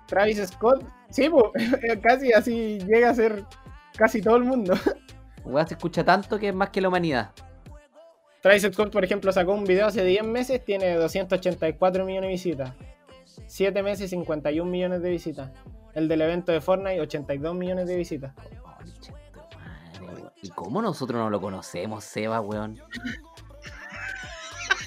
[0.06, 1.52] Travis Scott, sí, po,
[2.02, 3.44] casi así llega a ser
[3.96, 4.74] casi todo el mundo.
[5.44, 7.32] Wea se escucha tanto que es más que la humanidad.
[8.40, 12.72] Travis Scott, por ejemplo, sacó un video hace 10 meses, tiene 284 millones de visitas.
[13.52, 15.50] 7 meses, 51 millones de visitas.
[15.92, 18.32] El del evento de Fortnite, 82 millones de visitas.
[20.40, 22.80] ¿Y cómo nosotros no lo conocemos, Seba, weón?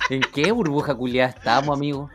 [0.10, 2.10] ¿En qué burbuja culiada estamos, amigo?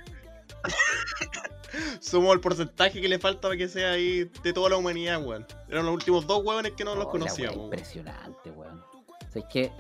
[2.00, 5.46] Somos el porcentaje que le falta para que sea ahí de toda la humanidad, weón.
[5.68, 7.58] Eran los últimos dos weones que no los conocíamos.
[7.58, 8.80] Impresionante, weón.
[8.80, 9.72] O sea, es que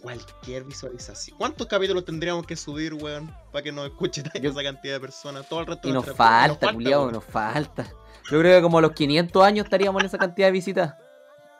[0.00, 1.36] Cualquier visualización.
[1.36, 3.34] ¿Cuántos capítulos tendríamos que subir, weón?
[3.52, 5.46] Para que nos escuche Yo- esa cantidad de personas.
[5.48, 7.84] Todo el resto y de nos nuestra- falta, culiado, nos falta.
[8.30, 10.94] Yo creo que como a los 500 años estaríamos en esa cantidad de visitas.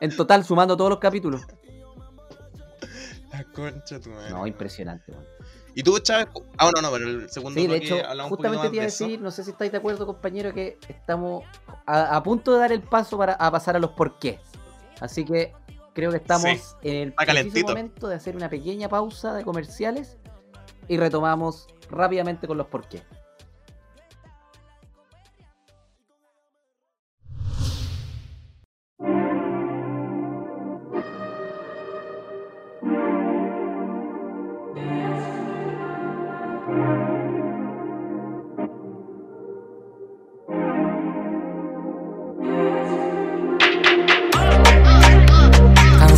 [0.00, 1.42] En total, sumando todos los capítulos.
[3.32, 4.30] La concha de tu madre.
[4.30, 5.24] No, impresionante, weón.
[5.74, 6.26] ¿Y tú, Chávez?
[6.58, 7.96] Ah, no, no, pero el segundo Sí, de hecho,
[8.28, 9.04] justamente te iba a de eso.
[9.04, 11.44] decir, no sé si estáis de acuerdo, compañero, que estamos
[11.86, 14.40] a, a punto de dar el paso para a pasar a los por qué.
[15.00, 15.52] Así que
[15.92, 20.18] creo que estamos Sí, en el preciso momento de hacer una pequeña pausa de comerciales
[20.88, 22.86] y retomamos rápidamente con los por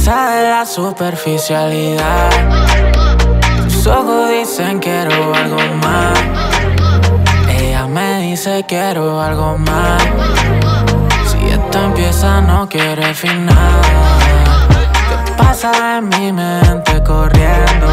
[0.04, 2.30] de la superficialidad.
[3.62, 6.18] Tus ojos dicen quiero algo más.
[7.48, 10.02] Ella me dice quiero algo más.
[11.24, 13.80] Si esto empieza, no quiere final.
[15.24, 17.86] ¿Qué pasa en mi mente corriendo?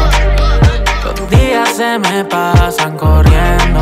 [1.04, 3.80] Los días se me pasan corriendo.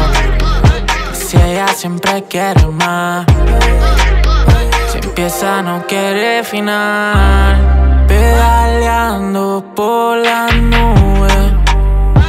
[1.14, 3.24] Si ella siempre quiere más.
[4.92, 7.87] Si empieza no quiere final
[8.18, 11.52] Pedaleando por las nubes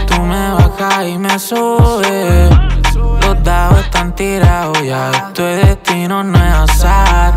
[0.06, 2.52] Tú me bajas y me subes.
[2.94, 7.34] Los dados están tirados ya Esto es destino, no es azar.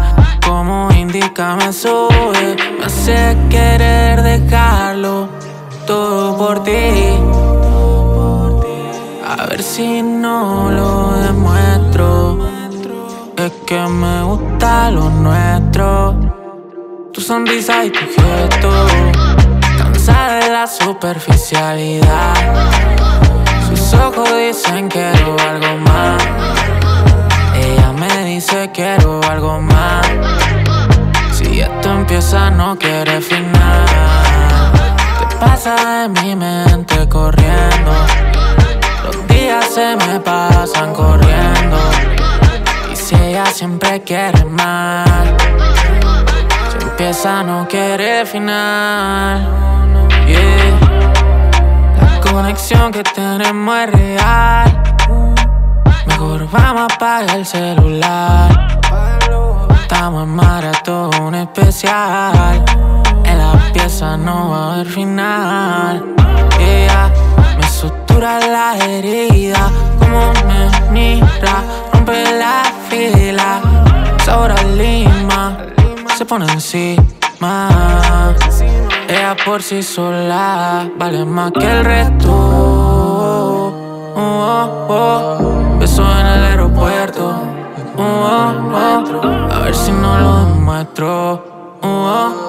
[0.47, 2.57] Como indica me sube.
[2.79, 5.29] Me hace querer dejarlo
[5.87, 7.17] Todo por ti.
[9.27, 12.39] A ver si no lo demuestro.
[13.35, 15.92] Es que me gusta lo nuestro.
[17.33, 18.71] Sonrisa y tu gesto.
[19.79, 22.35] Cansada de la superficialidad.
[23.67, 26.23] Sus ojos dicen quiero algo más.
[27.57, 30.07] Ella me dice quiero algo más.
[31.33, 33.87] Si esto empieza, no quiere final.
[35.19, 37.93] ¿Qué pasa en mi mente corriendo?
[39.05, 41.79] Los días se me pasan corriendo.
[42.93, 45.09] Y si ella siempre quiere más,
[47.03, 49.41] empieza no quiere final.
[50.25, 50.79] Yeah.
[52.01, 54.83] La conexión que tenemos es real.
[56.07, 58.79] Mejor vamos a apagar el celular.
[59.83, 62.65] Estamos en maratón especial.
[63.25, 66.05] En la pieza no va a haber final.
[66.61, 67.11] Yeah.
[67.59, 69.71] Me sutura la herida.
[69.99, 73.61] Como me mira, rompe la fila.
[74.25, 75.12] Sobra lima,
[76.23, 78.33] se pone encima.
[79.09, 82.31] Ella por sí sola vale más que el resto.
[82.31, 83.73] Oh,
[84.15, 85.79] oh, oh.
[85.81, 87.29] Beso en el aeropuerto.
[87.97, 89.53] Uh, oh, oh.
[89.53, 91.81] A ver si no lo demuestro.
[91.83, 91.87] Uh,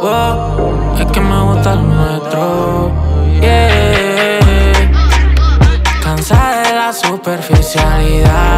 [0.03, 0.95] oh.
[0.99, 2.91] Es que me gusta lo nuestro.
[3.41, 4.91] Yeah.
[6.03, 8.57] Cansada de la superficialidad.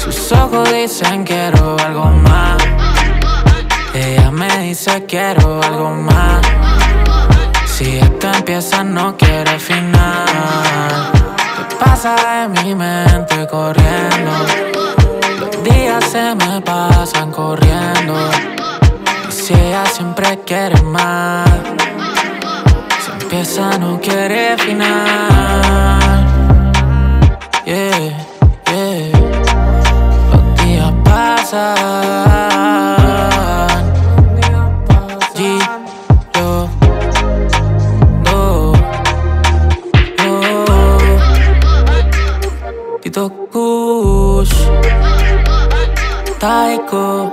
[0.00, 2.40] Sus ojos dicen quiero algo más.
[4.70, 6.46] Dice quiero algo más.
[7.66, 11.10] Si esto empieza no quiere final.
[11.68, 14.30] ¿Qué pasa en mi mente corriendo?
[15.40, 18.14] Los días se me pasan corriendo.
[19.28, 21.50] Y si ella siempre quiere más.
[23.04, 25.98] Si empieza no quiere final.
[27.64, 28.24] Yeah,
[28.66, 29.10] yeah.
[30.30, 32.49] Los días pasan.
[46.40, 47.30] Taiko.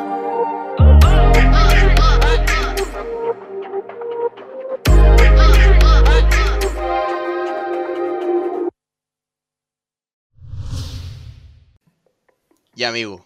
[12.75, 13.25] Ya, amigo.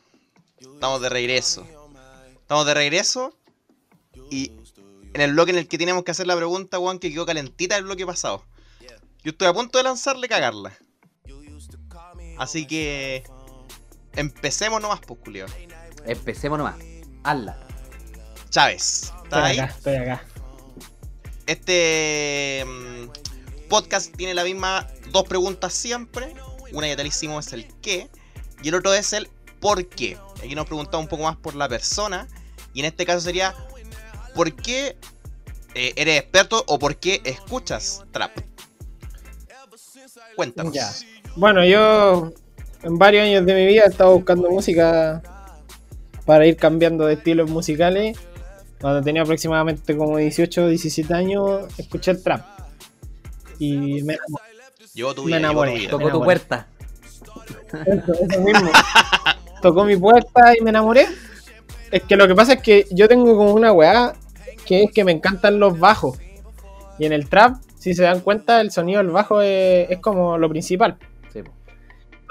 [0.60, 1.66] Estamos de regreso.
[2.42, 3.34] Estamos de regreso.
[4.30, 4.52] Y
[5.16, 7.76] en el bloque en el que tenemos que hacer la pregunta, Juan, que quedó calentita
[7.76, 8.44] el bloque pasado.
[9.24, 10.78] Yo estoy a punto de lanzarle cagarla.
[12.38, 13.24] Así que.
[14.14, 15.71] Empecemos nomás, pues.
[16.06, 16.76] Empecemos nomás.
[17.24, 17.58] Hazla.
[18.50, 19.04] Chávez.
[19.04, 19.60] Estoy ¿Estás ahí?
[19.60, 20.26] acá, estoy acá.
[21.46, 26.34] Este mm, podcast tiene la misma dos preguntas siempre.
[26.74, 28.10] Una ya te la hicimos es el qué.
[28.62, 29.30] Y el otro es el
[29.60, 30.18] por qué.
[30.38, 32.28] Aquí nos preguntamos un poco más por la persona.
[32.74, 33.56] Y en este caso sería
[34.36, 34.98] ¿por qué
[35.76, 38.38] eh, eres experto o por qué escuchas trap?
[40.36, 40.74] Cuéntanos.
[40.74, 40.92] Ya.
[41.36, 42.34] Bueno, yo
[42.84, 45.22] en varios años de mi vida he estado buscando música
[46.26, 48.18] para ir cambiando de estilos musicales.
[48.80, 52.46] Cuando tenía aproximadamente como 18 o 17 años, escuché el trap.
[53.60, 54.44] Y me enamoré.
[54.80, 55.90] Me llevo tu vida.
[55.90, 56.68] Tocó tu puerta.
[57.86, 58.72] Eso, eso mismo.
[59.62, 61.08] Tocó mi puerta y me enamoré.
[61.92, 64.14] Es que lo que pasa es que yo tengo como una weá
[64.66, 66.18] que es que me encantan los bajos.
[66.98, 70.38] Y en el trap, si se dan cuenta, el sonido del bajo es, es como
[70.38, 70.98] lo principal.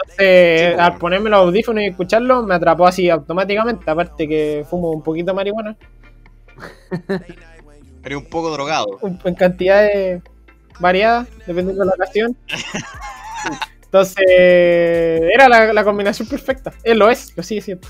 [0.03, 3.90] Entonces, al ponerme los audífonos y escucharlo, me atrapó así automáticamente.
[3.90, 5.76] Aparte que fumo un poquito de marihuana,
[8.03, 8.98] Eres un poco drogado.
[9.24, 10.22] en cantidades
[10.78, 12.36] variadas, dependiendo de la ocasión.
[13.84, 16.72] Entonces, era la, la combinación perfecta.
[16.84, 17.86] Él lo es, lo sigue siendo.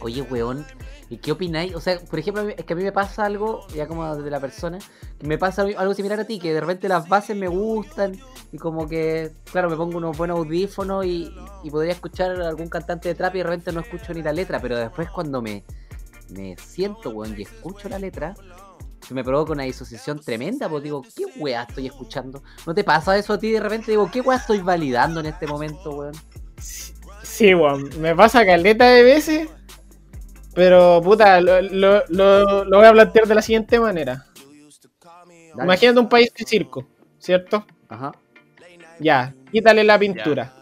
[0.00, 0.66] Oye, weón,
[1.10, 1.74] ¿y qué opináis?
[1.74, 4.40] O sea, por ejemplo, es que a mí me pasa algo, ya como de la
[4.40, 4.78] persona,
[5.18, 8.18] que me pasa algo similar a ti, que de repente las bases me gustan
[8.52, 11.32] y como que, claro, me pongo unos buenos audífonos y,
[11.70, 14.76] podría escuchar algún cantante de trap y de repente no escucho ni la letra, pero
[14.76, 15.64] después cuando me,
[16.30, 18.34] me siento, weón, y escucho la letra,
[19.10, 22.42] me provoca una disociación tremenda, pues digo, ¿qué weá estoy escuchando?
[22.66, 23.90] ¿No te pasa eso a ti de repente?
[23.90, 26.14] Digo, ¿qué weá estoy validando en este momento, weón?
[27.22, 29.48] Sí, weón, me pasa caleta de veces.
[30.54, 34.26] Pero, puta, lo, lo- lo- lo voy a plantear de la siguiente manera.
[35.54, 35.64] Dale.
[35.64, 36.86] Imagínate un país de circo,
[37.18, 37.66] ¿cierto?
[37.88, 38.12] Ajá.
[39.00, 40.52] Ya, quítale la pintura.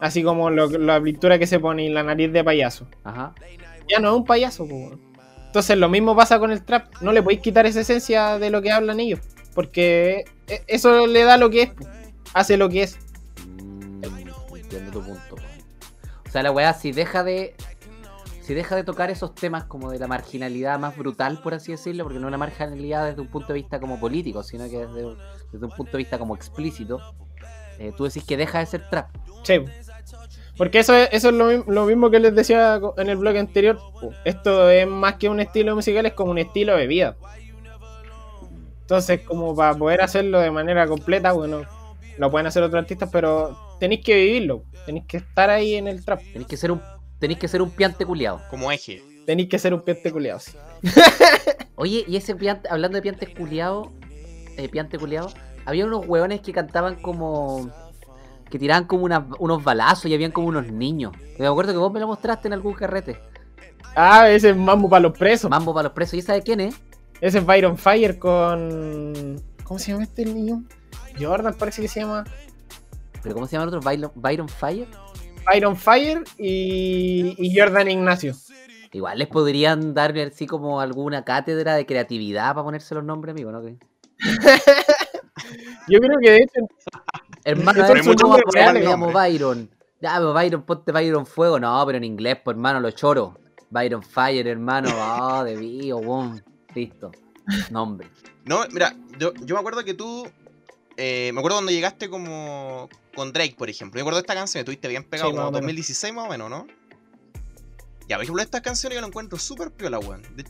[0.00, 2.86] Así como lo- la pintura que se pone en la nariz de payaso.
[3.04, 3.34] Ajá.
[3.88, 5.00] Ya no es un payaso, weón.
[5.46, 6.86] Entonces lo mismo pasa con el trap.
[7.02, 9.20] No le podéis quitar esa esencia de lo que hablan ellos.
[9.54, 11.70] Porque e- eso le da lo que es.
[11.70, 11.86] po.
[12.32, 12.98] Hace lo que es.
[13.46, 14.02] Mm,
[14.56, 15.36] entiendo tu punto.
[16.26, 17.54] O sea, la weá, si deja de.
[18.52, 22.04] Si deja de tocar esos temas como de la marginalidad más brutal, por así decirlo,
[22.04, 25.16] porque no una marginalidad desde un punto de vista como político, sino que desde, un-
[25.50, 27.00] desde un punto de vista como explícito,
[27.78, 29.08] eh, tú decís que deja de ser trap.
[29.42, 29.54] Sí.
[30.58, 33.78] Porque eso es, eso es lo, lo mismo que les decía en el blog anterior.
[34.26, 37.16] Esto es más que un estilo musical, es como un estilo de vida.
[38.82, 41.62] Entonces, como para poder hacerlo de manera completa, bueno,
[42.18, 44.64] lo pueden hacer otros artistas, pero tenéis que vivirlo.
[44.84, 46.20] Tenéis que estar ahí en el trap.
[46.20, 46.82] Tenéis que ser un,
[47.22, 48.42] tenéis que ser un piante culiado.
[48.50, 49.02] Como eje.
[49.24, 50.40] Tenéis que ser un piante culiado.
[50.40, 50.52] sí.
[51.76, 53.88] Oye, y ese piante, hablando de piantes culiados,
[54.56, 55.30] eh, piante culiado,
[55.64, 57.70] había unos hueones que cantaban como.
[58.50, 61.12] que tiraban como una- unos balazos y habían como unos niños.
[61.38, 63.18] Me acuerdo que vos me lo mostraste en algún carrete.
[63.96, 65.50] Ah, ese es Mambo para los presos.
[65.50, 66.14] Mambo para los presos.
[66.14, 66.74] ¿Y esa de quién es?
[67.20, 69.40] Ese es Byron Fire con.
[69.64, 70.64] ¿Cómo se llama este niño?
[71.18, 72.24] Jordan parece que se llama.
[73.22, 73.80] ¿Pero cómo se llama el otro?
[73.80, 74.88] Byron, Byron Fire.
[75.46, 78.34] Byron Fire y, y Jordan Ignacio.
[78.92, 83.50] Igual les podrían dar así como alguna cátedra de creatividad para ponerse los nombres, amigo,
[83.50, 83.62] ¿no?
[85.88, 86.60] Yo creo que de hecho
[87.44, 89.12] Hermano, de hecho, llamo hombre.
[89.12, 89.70] Byron.
[90.00, 91.58] Ya, pero Byron, ponte Byron Fuego.
[91.58, 93.38] No, pero en inglés, pues hermano, lo choro.
[93.70, 94.90] Byron Fire, hermano.
[94.92, 96.40] Ah, de bio, boom.
[96.74, 97.10] Listo.
[97.70, 98.08] Nombre.
[98.44, 100.26] No, mira, yo, yo me acuerdo que tú.
[100.96, 103.96] eh, me acuerdo cuando llegaste como con Drake, por ejemplo.
[103.98, 105.60] Me acuerdo de esta canción, estuviste bien pegado Sí, como o menos.
[105.60, 106.66] 2016 más o menos, ¿no?
[108.08, 110.22] Ya, por ejemplo, estas canciones yo la encuentro súper piola, weón.
[110.36, 110.44] De-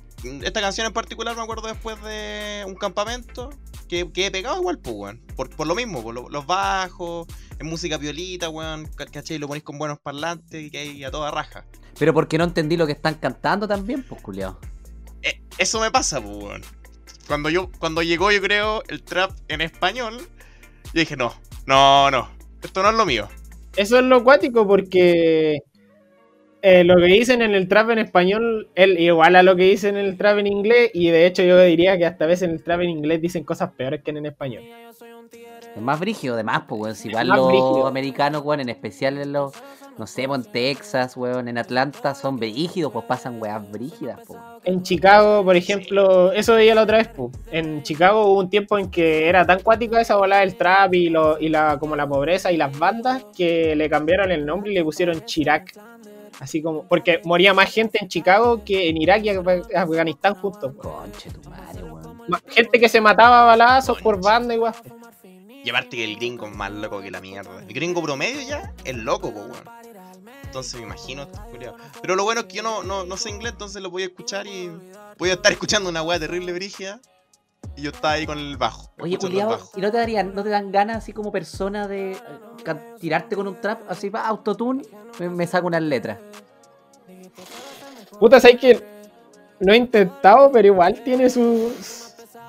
[0.47, 3.51] Esta canción en particular me acuerdo después de un campamento
[3.89, 5.21] que, que he pegado igual, pues, weón.
[5.37, 7.27] Por, por lo mismo, por lo- los bajos,
[7.59, 8.87] en música violita, weón.
[8.97, 9.39] ca- ¿Cachai?
[9.39, 11.67] Lo ponís con buenos parlantes y que hay a toda raja.
[11.99, 14.59] Pero porque no entendí lo que están cantando también, pues, culiao.
[15.23, 16.63] Eh, eso me pasa, pues, weón.
[17.29, 21.33] Cuando, yo, cuando llegó, yo creo, el trap en español, yo dije, no,
[21.67, 22.29] no, no,
[22.63, 23.29] esto no es lo mío.
[23.77, 25.63] Eso es lo cuático porque
[26.63, 29.97] eh, lo que dicen en el trap en español es igual a lo que dicen
[29.97, 32.55] en el trap en inglés y de hecho yo diría que hasta a veces en
[32.55, 34.63] el trap en inglés dicen cosas peores que en español.
[35.75, 36.95] Es más brígido, de más, pues, weón.
[36.95, 37.87] Si igual Más los brígido.
[37.87, 39.53] americanos, weón, en especial en los,
[39.99, 44.39] no sé, pues, en Texas, weón, en Atlanta, son brígidos, pues pasan weas brígidas, pues.
[44.65, 47.31] En Chicago, por ejemplo, eso veía la otra vez, pu.
[47.51, 51.09] en Chicago hubo un tiempo en que era tan cuático esa bola del trap y,
[51.09, 54.75] lo, y la, como la pobreza y las bandas que le cambiaron el nombre y
[54.75, 55.73] le pusieron Chirac.
[56.41, 60.73] Así como, porque moría más gente en Chicago que en Irak y Af- Afganistán juntos.
[60.75, 60.83] pu.
[60.83, 62.19] Conche tu madre, weón.
[62.49, 64.75] Gente que se mataba a balazos por banda igual.
[64.75, 65.02] Y aparte
[65.91, 67.61] que el gringo es más loco que la mierda.
[67.61, 69.65] El gringo promedio ya es loco, pues, weón.
[70.45, 71.29] Entonces me imagino.
[72.01, 74.07] Pero lo bueno es que yo no, no, no sé inglés, entonces lo voy a
[74.07, 74.71] escuchar y
[75.19, 77.01] voy a estar escuchando una weá terrible brígida.
[77.77, 78.93] Y yo estaba ahí con el bajo.
[79.01, 79.71] Oye, bajo.
[79.77, 83.47] ¿y no te darían, no te dan ganas así como persona de eh, tirarte con
[83.47, 84.83] un trap así, va, autotune,
[85.21, 86.19] me, me saco unas letras?
[88.19, 88.85] Puta, sabes que
[89.61, 92.02] lo he intentado, pero igual tiene sus.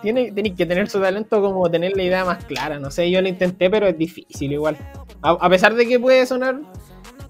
[0.04, 2.78] Tiene, tenéis que tener su talento como tener la idea más clara.
[2.78, 4.78] No sé, yo lo intenté, pero es difícil igual.
[5.24, 6.62] A, a pesar de que puede sonar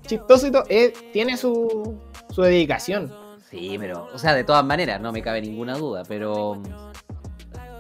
[0.06, 1.98] chistoso y todo, eh, tiene su,
[2.30, 3.12] su dedicación.
[3.50, 6.62] Sí, pero, o sea, de todas maneras, no me cabe ninguna duda, pero.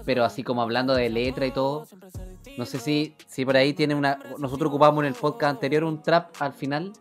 [0.05, 1.87] Pero así como hablando de letra y todo,
[2.57, 4.19] no sé si, si por ahí tiene una.
[4.37, 6.93] Nosotros ocupamos en el podcast anterior un trap al final.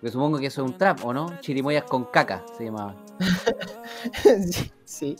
[0.00, 1.40] Que supongo que eso es un trap, ¿o no?
[1.40, 2.96] Chirimoyas con caca se llamaba.
[4.50, 5.16] sí, sí.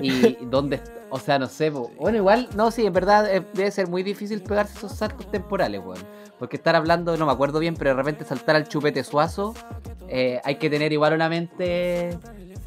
[0.00, 0.80] Y dónde,
[1.10, 1.90] o sea, no sé, po.
[1.98, 5.80] bueno, igual, no, sí, en verdad eh, debe ser muy difícil pegarse esos saltos temporales,
[5.84, 5.98] weón.
[6.38, 9.54] Porque estar hablando, no me acuerdo bien, pero de repente saltar al chupete suazo,
[10.08, 12.18] eh, hay que tener igual una mente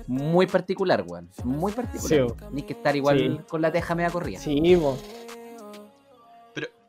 [0.07, 1.29] muy particular, weón.
[1.43, 2.27] Muy particular.
[2.29, 2.45] Sí.
[2.51, 3.39] Ni que estar igual Sí.
[3.49, 4.39] con la teja media corrida.
[4.39, 4.79] Sí.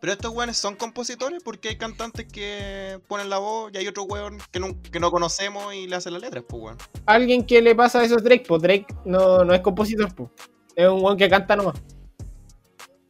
[0.01, 4.05] Pero, estos weones son compositores porque hay cantantes que ponen la voz y hay otro
[4.05, 6.79] weón que no, que no conocemos y le hacen las letras, pues weón.
[7.07, 10.31] Alguien que le pasa eso es Drake, pues Drake no, no es compositor, pues.
[10.77, 11.83] Es un weón que canta nomás.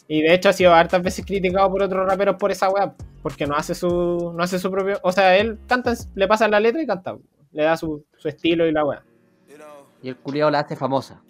[0.09, 3.47] Y de hecho ha sido hartas veces criticado por otros raperos por esa weá, porque
[3.47, 4.99] no hace su, no hace su propio.
[5.03, 7.15] O sea, él canta, le pasa la letra y canta.
[7.15, 7.23] po.
[7.53, 9.05] Le da su, su estilo y la weá.
[10.03, 11.23] Y el culiado la hace famosa.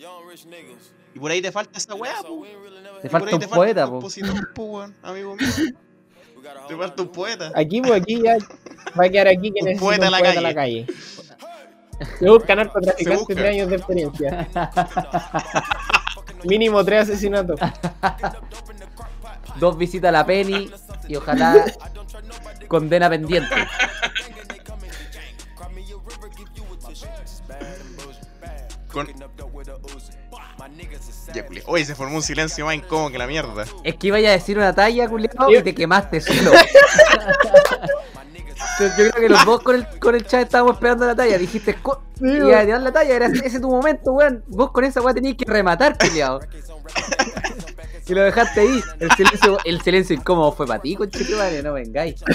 [1.15, 2.53] Y por ahí te falta esa weá, pues.
[3.03, 4.01] Te falta un te poeta, po.
[5.03, 5.49] amigo mío.
[6.67, 7.53] Te falta un poeta.
[7.55, 8.37] Aquí, pues aquí ya
[8.99, 10.87] va a quedar aquí que necesita poeta un en la poeta en la calle.
[12.19, 12.55] Se busca.
[12.55, 14.49] de años de experiencia.
[16.45, 17.59] Mínimo tres asesinatos.
[19.57, 20.71] Dos visitas a la Penny
[21.09, 21.65] y ojalá
[22.69, 23.55] condena pendiente.
[28.93, 29.09] Con...
[31.47, 31.67] Culiao.
[31.69, 33.65] Oye, se formó un silencio más incómodo que la mierda.
[33.85, 36.53] Es que iba a decir una talla, culiado, y te quemaste solo.
[38.81, 41.37] Yo creo que los dos con el, con el chat estábamos esperando la talla.
[41.39, 41.77] Dijiste,
[42.19, 44.45] Sí, iba a tirar la talla, era ese tu momento, weón.
[44.47, 46.41] Vos con esa weá tenías que rematar, culiado.
[48.07, 48.83] y lo dejaste ahí.
[49.01, 52.23] El silencio, el silencio incómodo fue para ti, conchetumare, no vengáis.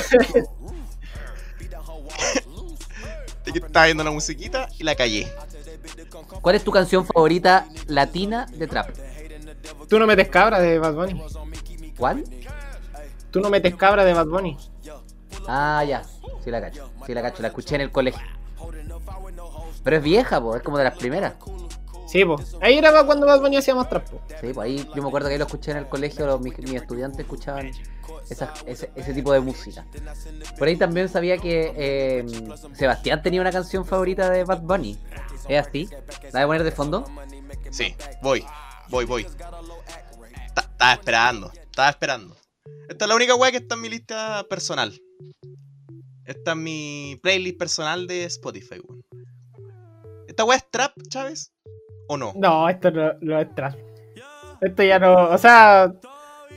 [3.46, 5.28] Estaba viendo la musiquita y la callé.
[6.42, 8.90] ¿Cuál es tu canción favorita latina de trap?
[9.88, 11.22] Tú no metes cabra de Bad Bunny.
[11.98, 12.24] ¿Cuál?
[13.32, 14.58] Tú no metes cabra de Bad Bunny.
[15.48, 16.04] Ah, ya.
[16.44, 16.90] Sí la cacho.
[17.06, 17.42] Sí la cacho.
[17.42, 18.22] La escuché en el colegio.
[19.84, 20.56] Pero es vieja, po.
[20.56, 21.34] Es como de las primeras.
[22.14, 22.56] Sí, pues.
[22.62, 24.08] Ahí era cuando Bad Bunny hacía más trap.
[24.08, 24.22] po.
[24.40, 26.26] Sí, pues ahí yo me acuerdo que ahí lo escuché en el colegio.
[26.28, 27.72] Los, mis, mis estudiantes escuchaban
[28.30, 29.84] esa- ese, ese tipo de música.
[30.60, 32.26] Por ahí también sabía que eh,
[32.74, 34.98] Sebastián tenía una canción favorita de Bad Bunny.
[35.50, 35.90] ¿Es así?
[36.32, 37.04] ¿La voy a poner de fondo?
[37.72, 38.46] Sí, voy,
[38.90, 39.26] voy, voy.
[40.54, 42.38] Ta- Estaba esperando, estaba esperando.
[42.90, 44.94] Esta es la única weá que está en mi lista personal.
[46.26, 49.04] Esta es mi playlist personal de Spotify, weón.
[50.34, 51.52] ¿Esta weá es trap, Chávez?
[52.08, 52.34] ¿O no?
[52.36, 53.76] No, esto no, no es trap.
[54.62, 55.30] Esto ya no.
[55.30, 55.94] O sea.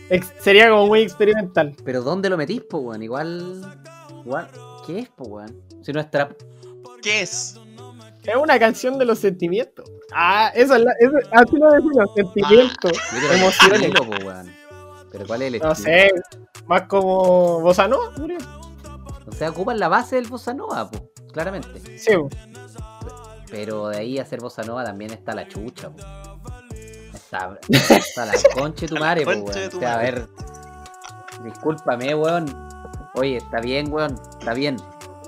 [0.08, 1.76] ex- sería como muy experimental.
[1.84, 3.02] Pero ¿dónde lo metís, po, weón?
[3.02, 3.78] Igual.
[4.24, 4.48] Igual.
[4.86, 5.62] ¿Qué es, po, weón?
[5.82, 6.32] Si no es trap.
[7.02, 7.60] ¿Qué es?
[8.24, 9.90] Es una canción de los sentimientos.
[10.10, 13.82] Ah, eso es la, eso, así lo decimos, sentimientos, es emociones.
[13.82, 14.52] estilo, po, weón.
[15.12, 15.90] Pero ¿cuál es el No estilo?
[15.92, 16.10] sé,
[16.66, 18.10] más como Bossa Nova.
[19.26, 21.98] O sea, ocupan la base del bossa nova, po, claramente.
[21.98, 22.28] Sí, po.
[23.56, 25.96] Pero de ahí a hacer bossa nova también está la chucha, po.
[27.14, 29.48] Está, está la concha de tu madre, po, weón.
[29.74, 30.28] O sea, a ver,
[31.42, 32.46] discúlpame, weón.
[33.14, 34.76] Oye, está bien, weón, está bien.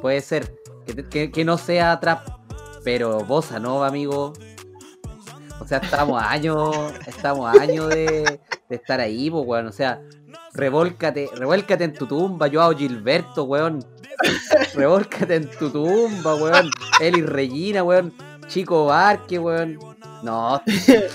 [0.02, 0.54] Puede ser
[0.86, 2.26] que, te- que- que no sea trap,
[2.84, 4.34] pero bossa nova, amigo.
[5.60, 6.76] O sea, estamos años,
[7.06, 9.66] estamos a años de, de estar ahí, po, weón.
[9.68, 10.02] O sea,
[10.52, 13.82] revuélcate, revuélcate en tu tumba, Joao Gilberto, weón.
[14.74, 16.70] Revuélcate en tu tumba, weón.
[17.00, 18.12] Eli Regina, weón.
[18.48, 19.78] Chico Barque, weón.
[20.22, 20.60] No,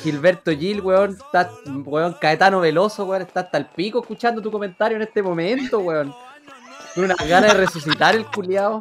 [0.04, 1.12] Gilberto Gil, weón.
[1.12, 3.24] Está, weón, Caetano Veloso, weón.
[3.24, 6.14] Está hasta el pico escuchando tu comentario en este momento, weón.
[6.95, 8.80] Con una ganas de resucitar el culiao.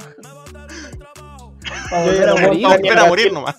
[1.91, 3.35] Vamos morir, a ni volver a morir Brasil.
[3.35, 3.57] nomás.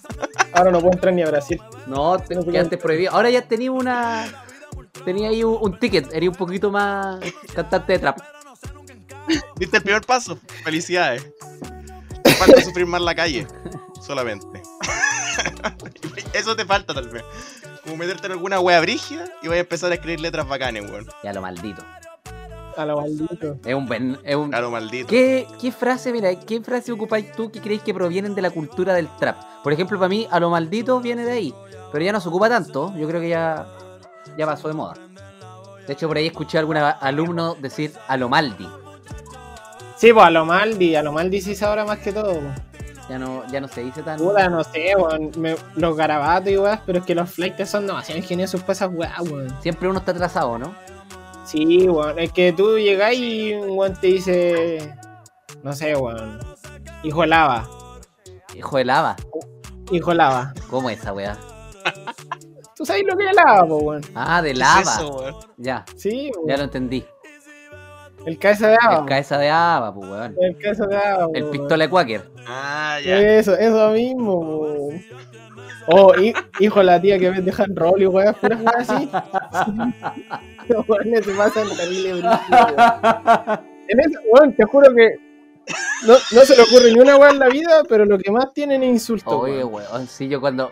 [0.53, 1.61] Ahora no puedo entrar ni a Brasil.
[1.87, 3.11] No, te, quedaste prohibido.
[3.11, 4.25] Ahora ya tenía una.
[5.05, 6.13] Tenía ahí un, un ticket.
[6.13, 7.19] Eres un poquito más
[7.53, 8.19] cantante de trap.
[9.57, 10.37] ¿Viste el primer paso?
[10.63, 11.25] Felicidades.
[12.23, 13.47] Te falta sufrir más la calle.
[14.01, 14.61] Solamente.
[16.33, 17.23] Eso te falta tal vez.
[17.83, 21.07] Como meterte en alguna wea brígida y voy a empezar a escribir letras bacanes, weón.
[21.23, 21.83] Ya lo maldito.
[22.75, 23.57] A lo maldito.
[23.65, 24.17] Es un buen.
[24.23, 25.07] Es un, Claro, maldito.
[25.07, 28.93] ¿Qué, ¿Qué frase, mira, qué frase ocupáis tú que creéis que provienen de la cultura
[28.93, 29.37] del trap?
[29.63, 31.53] Por ejemplo, para mí, a lo maldito viene de ahí.
[31.91, 32.93] Pero ya no se ocupa tanto.
[32.97, 33.67] Yo creo que ya,
[34.37, 34.95] ya pasó de moda.
[35.85, 38.67] De hecho, por ahí escuché a algún alumno decir a lo maldi.
[40.03, 42.33] Sí, pues a lo Maldi, a lo Maldi se ahora más que todo.
[42.33, 42.41] po.
[43.09, 44.19] Ya no, ya no se dice tan.
[44.19, 45.31] Puta, no sé, weón.
[45.37, 48.89] me- los garabatos y weas, pero es que los flights son demasiado ingeniosos para esas
[48.93, 49.47] weas, weón.
[49.61, 50.75] Siempre uno está atrasado, ¿no?
[51.45, 52.19] Sí, weón.
[52.19, 54.93] Es que tú llegás y un weón te dice.
[55.63, 56.37] No sé, weón.
[57.03, 57.69] Hijo de lava.
[58.57, 59.15] Hijo de lava.
[59.89, 60.53] Hijo de lava.
[60.69, 61.37] ¿Cómo es esa weá?
[62.75, 64.01] ¿Tú sabes lo que es lava, po, weón?
[64.15, 64.81] Ah, de ¿Qué es lava.
[64.81, 65.35] eso, weón?
[65.55, 66.57] ya, Sí, ya weón.
[66.57, 67.05] lo entendí.
[68.25, 69.05] El cabeza de El lava.
[69.05, 70.35] cabeza de haba, pues weón.
[70.39, 71.27] El cabeza de lava.
[71.33, 71.51] El weón.
[71.51, 72.29] pistola de Quaker.
[72.47, 73.19] Ah, ya.
[73.19, 75.03] Eso, eso mismo, weón.
[75.87, 79.09] Oh, hi- hijo de la tía que vende hand roll y weas, puras weas así.
[80.69, 82.25] Los weones se pasan terrible weón.
[83.89, 85.15] En eso, weón, te juro que
[86.07, 88.53] no, no se le ocurre ni una wea en la vida, pero lo que más
[88.53, 89.33] tienen es insultos.
[89.33, 89.85] Oye, weón.
[89.91, 90.71] weón, sí, yo cuando.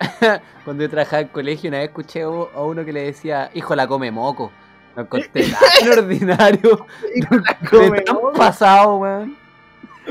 [0.64, 3.86] cuando yo trabajaba en colegio, una vez escuché a uno que le decía, hijo, la
[3.86, 4.50] come moco.
[4.96, 6.86] Lo encontré tan ordinario.
[7.30, 9.36] Lo encontré tan pasado, weón.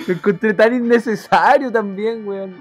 [0.07, 2.55] Lo encontré tan innecesario también, weón.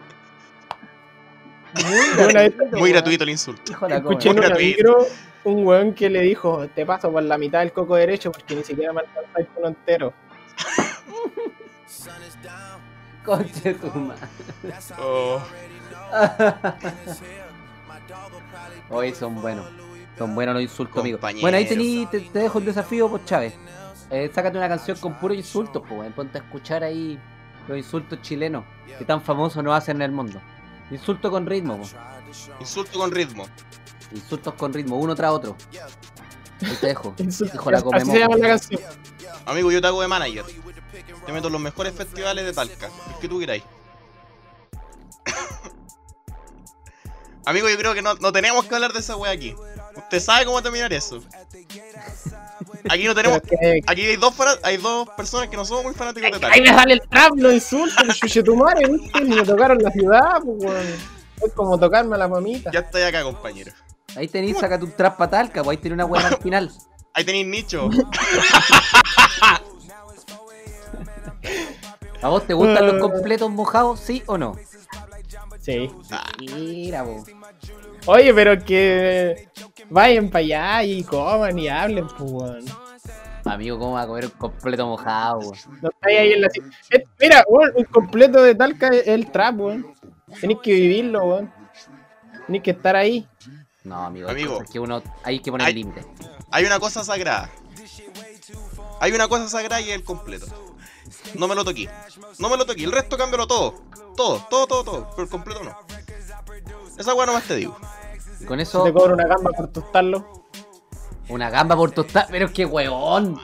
[1.74, 2.92] Muy gratuito, Muy weón.
[2.92, 3.72] gratuito el insulto.
[3.88, 4.58] Escuché en gratuito.
[4.58, 5.06] micro
[5.44, 8.64] un weón que le dijo, te paso por la mitad del coco derecho porque ni
[8.64, 10.12] siquiera me alcanza el culo entero.
[13.24, 14.26] Conche tu madre.
[14.98, 15.40] Oh,
[18.90, 19.66] Hoy son buenos.
[20.18, 21.18] Son buenos los insultos, amigo.
[21.18, 21.42] Compañeros.
[21.42, 23.54] Bueno, ahí tení, te, te dejo el desafío, pues Chávez.
[24.10, 26.12] Eh, sácate una canción con puros insultos, pues.
[26.12, 27.18] Ponte a escuchar ahí
[27.68, 28.64] los insultos chilenos
[28.98, 30.40] que tan famosos nos hacen en el mundo.
[30.90, 31.94] Insulto con ritmo, pues.
[32.60, 33.46] insulto con ritmo.
[34.12, 35.56] Insultos con ritmo, uno tras otro.
[36.62, 37.14] Ahí te dejo.
[37.54, 38.42] Hijo, la come Así se llama moco.
[38.42, 38.80] la canción.
[39.46, 40.44] Amigo, yo te hago de manager.
[41.26, 42.86] Te meto en los mejores festivales de Talca.
[42.86, 43.62] El que tú queráis.
[47.44, 49.54] Amigo, yo creo que no, no tenemos que hablar de esa wea aquí.
[49.98, 51.20] Usted sabe cómo terminar eso.
[52.88, 53.40] Aquí no tenemos.
[53.42, 56.68] Que- Aquí hay dos, hay dos personas que no somos muy fanáticos de Ahí me
[56.68, 59.20] sale el trap, los insultos, los chuchetumares, ¿viste?
[59.22, 60.86] Me tocaron la ciudad, pues, weón.
[61.42, 62.70] Es como tocarme a la mamita.
[62.72, 63.72] Ya estoy acá, compañero.
[64.16, 66.70] Ahí tenés, sácate un trap pa' talca, pues ahí tenés una buena al final.
[67.14, 67.88] Ahí tenéis nicho.
[72.22, 74.56] ¿A vos te gustan los completos mojados, sí o no?
[75.60, 75.90] Sí.
[76.38, 77.24] Mira, vos.
[78.08, 79.48] Oye, pero que
[79.90, 82.64] vayan para allá y coman y hablen, pues, weón.
[83.44, 85.58] Amigo, ¿cómo va a comer un completo mojado, weón?
[85.82, 86.48] No estáis ahí en la
[86.90, 89.94] Eh, Mira, weón, un completo de Talca es el trap, weón.
[90.40, 91.52] Tenéis que vivirlo, weón.
[92.46, 93.26] Tenéis que estar ahí.
[93.84, 94.58] No, amigo, Amigo.
[94.70, 96.04] que uno hay que poner Hay- límite.
[96.50, 97.50] Hay una cosa sagrada.
[99.00, 100.46] Hay una cosa sagrada y es el completo.
[101.34, 101.88] No me lo toqué.
[102.38, 102.84] No me lo toqué.
[102.84, 103.74] El resto cámbialo todo.
[104.16, 105.10] Todo, todo, todo, todo.
[105.10, 105.76] Pero el completo no.
[106.98, 107.76] Esa weá nomás te digo.
[108.40, 110.24] Y con Te eso, cobro una gamba por tostarlo.
[111.28, 112.26] una gamba por tostar.
[112.30, 113.38] Pero es que, weón.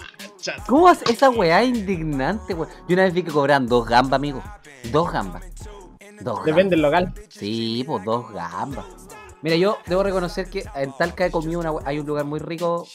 [0.67, 2.69] ¿Cómo hace esa weá indignante, weón?
[2.89, 4.43] Yo una vez vi que cobran dos gambas, amigo.
[4.93, 5.43] Dos gambas.
[6.21, 6.45] Dos gambas.
[6.45, 7.15] Depende del local.
[7.29, 8.85] Sí, pues dos gambas.
[9.43, 12.87] Mira, yo debo reconocer que en Talca he comido una hay un lugar muy rico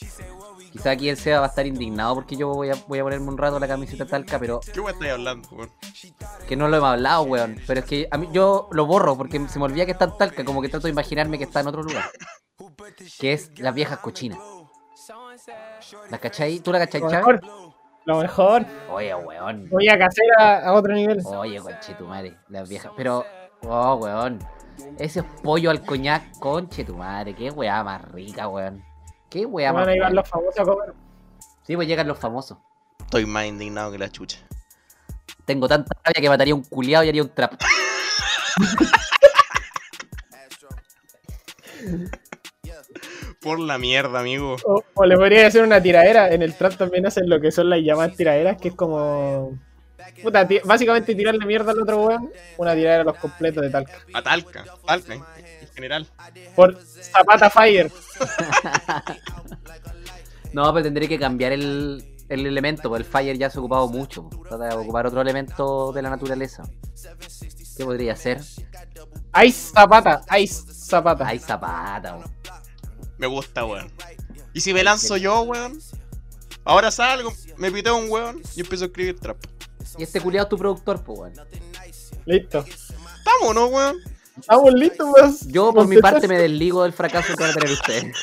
[0.72, 3.28] Quizá aquí el Seba va a estar indignado porque yo voy a, voy a ponerme
[3.28, 5.72] un rato la camiseta talca, pero ¿Qué weón estáis hablando, weón?
[6.48, 7.58] que no lo hemos hablado, weón.
[7.66, 10.18] Pero es que a mí yo lo borro porque se me olvida que está en
[10.18, 12.06] talca, como que trato de imaginarme que está en otro lugar.
[13.20, 14.40] Que es las viejas cochinas.
[16.10, 16.60] ¿La cachai?
[16.60, 17.26] ¿Tú la cachai, Lo Chávez?
[17.26, 17.42] mejor.
[18.06, 18.66] Lo mejor.
[18.92, 19.70] Oye, weón.
[19.70, 21.22] Voy a casera a otro nivel.
[21.26, 22.92] Oye, conche tu madre, las viejas.
[22.96, 23.26] Pero,
[23.64, 24.40] oh, weón.
[24.98, 27.36] Ese pollo al coñac, conche tu madre.
[27.36, 28.84] Qué weá más rica, weón.
[29.30, 30.14] Qué weá más Van a ir rica.
[30.14, 30.94] los famosos a comer.
[31.64, 32.58] Sí, pues llegan los famosos.
[33.00, 34.40] Estoy más indignado que la chucha.
[35.46, 37.54] Tengo tanta rabia que mataría un culiado y haría un trap.
[43.42, 44.58] Por la mierda, amigo.
[44.66, 46.32] O, o le podría hacer una tiradera.
[46.34, 49.58] En el trap también hacen lo que son las llamadas tiraderas, que es como.
[50.22, 52.32] Puta, básicamente tirarle mierda al otro weón.
[52.58, 53.94] Una tiradera a los completos de talca.
[54.14, 54.66] A Talca.
[54.86, 55.16] Talca,
[55.80, 56.08] general.
[56.56, 57.92] Por Zapata Fire.
[60.52, 63.88] No, pero tendré que cambiar el, el elemento, porque el Fire ya se ha ocupado
[63.88, 64.30] mucho.
[64.48, 66.64] Trata de ocupar otro elemento de la naturaleza.
[67.78, 68.42] ¿Qué podría ser?
[69.46, 70.22] Ice Zapata.
[70.40, 71.28] Ice Zapata.
[71.28, 72.32] Ay, zapata, weón.
[73.18, 73.92] Me gusta, weón.
[74.54, 75.80] ¿Y si me lanzo yo, weón?
[76.66, 79.38] Ahora salgo, me piteo un weón y empiezo a escribir trap.
[79.98, 81.34] Y este culiado es tu productor, pues, weón.
[82.26, 82.66] Listo.
[83.24, 83.98] Vamos, ¿no, weón?
[84.40, 85.38] Estamos listos, weón.
[85.48, 88.14] Yo, por mi parte, me desligo del fracaso que van a tener.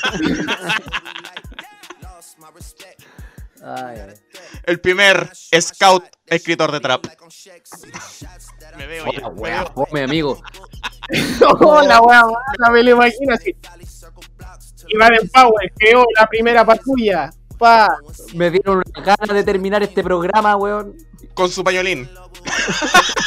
[3.62, 4.14] Ay, ay.
[4.64, 7.06] El primer scout escritor de trap.
[8.76, 9.26] Me veo ya.
[9.34, 9.72] Hola, me veo.
[9.74, 10.40] fome, amigo.
[11.60, 12.32] Hola, weón.
[12.58, 13.54] La me lo imagino así.
[14.88, 17.30] Iván en Power creó la primera patrulla.
[17.58, 17.88] Pa.
[18.34, 20.96] Me dieron una gana de terminar este programa, weón.
[21.34, 22.08] Con su pañolín.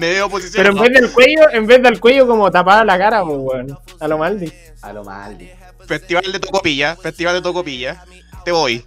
[0.00, 0.64] me veo posición.
[0.64, 3.78] Pero en vez del cuello, en vez del cuello como tapada la cara, pues, weón.
[4.00, 4.52] A lo Maldi.
[4.82, 5.38] A lo mal.
[5.86, 6.96] Festival de Tocopilla.
[6.96, 8.04] Festival de Tocopilla.
[8.44, 8.84] Te voy.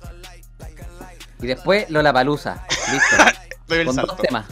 [1.41, 2.65] Y después Lola Palusa.
[2.91, 3.15] Listo.
[3.67, 4.21] Doy el Con dos salto.
[4.23, 4.45] temas.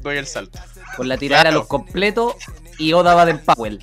[0.00, 0.58] Doy el salto.
[0.96, 1.58] Con la tirada a Claro.
[1.58, 2.34] los completos
[2.78, 3.78] y Oda Baden Powell.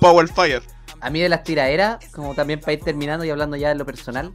[0.00, 0.62] Power Fire.
[1.00, 3.84] A mí de las tiraderas, como también para ir terminando y hablando ya de lo
[3.86, 4.32] personal,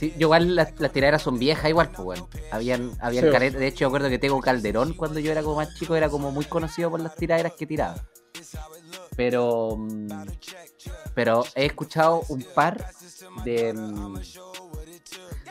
[0.00, 2.28] sí, yo igual las, las tiraderas son viejas igual, pues bueno.
[2.50, 3.30] Habían, habían Sí.
[3.30, 6.08] caretas, de hecho yo acuerdo que Tego Calderón cuando yo era como más chico era
[6.08, 7.96] como muy conocido por las tiraderas que tiraba.
[9.16, 10.08] Pero mm,
[11.14, 12.86] pero he escuchado un par
[13.44, 14.14] de mm,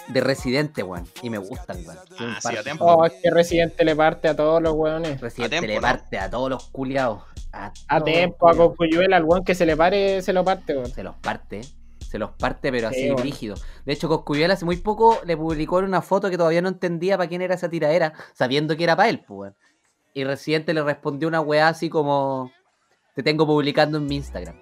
[0.08, 2.00] de Residente, weón, y me gustan, weón.
[2.20, 2.58] Ah, par.
[2.58, 2.86] sí, tiempo.
[2.86, 5.22] Oh, es que Residente le parte a todos los weones.
[5.22, 5.82] Residente le ¿no?
[5.82, 7.22] parte a todos los culiados.
[7.52, 8.72] A, A tiempo, a culiaos.
[8.72, 10.89] Cocuyuela, al weón que se le pare, se lo parte, weón.
[10.91, 11.62] se los parte,
[12.10, 13.22] se los parte, pero Sí, así bueno.
[13.24, 13.55] rígido.
[13.86, 17.18] De hecho, Coscuyuela hace muy poco le publicó en una foto que todavía no entendía
[17.18, 19.53] para quién era esa tiradera, sabiendo que era para él, pues.
[20.16, 22.51] Y Residente le respondió una weá así como:
[23.14, 24.55] Te tengo publicando en mi Instagram.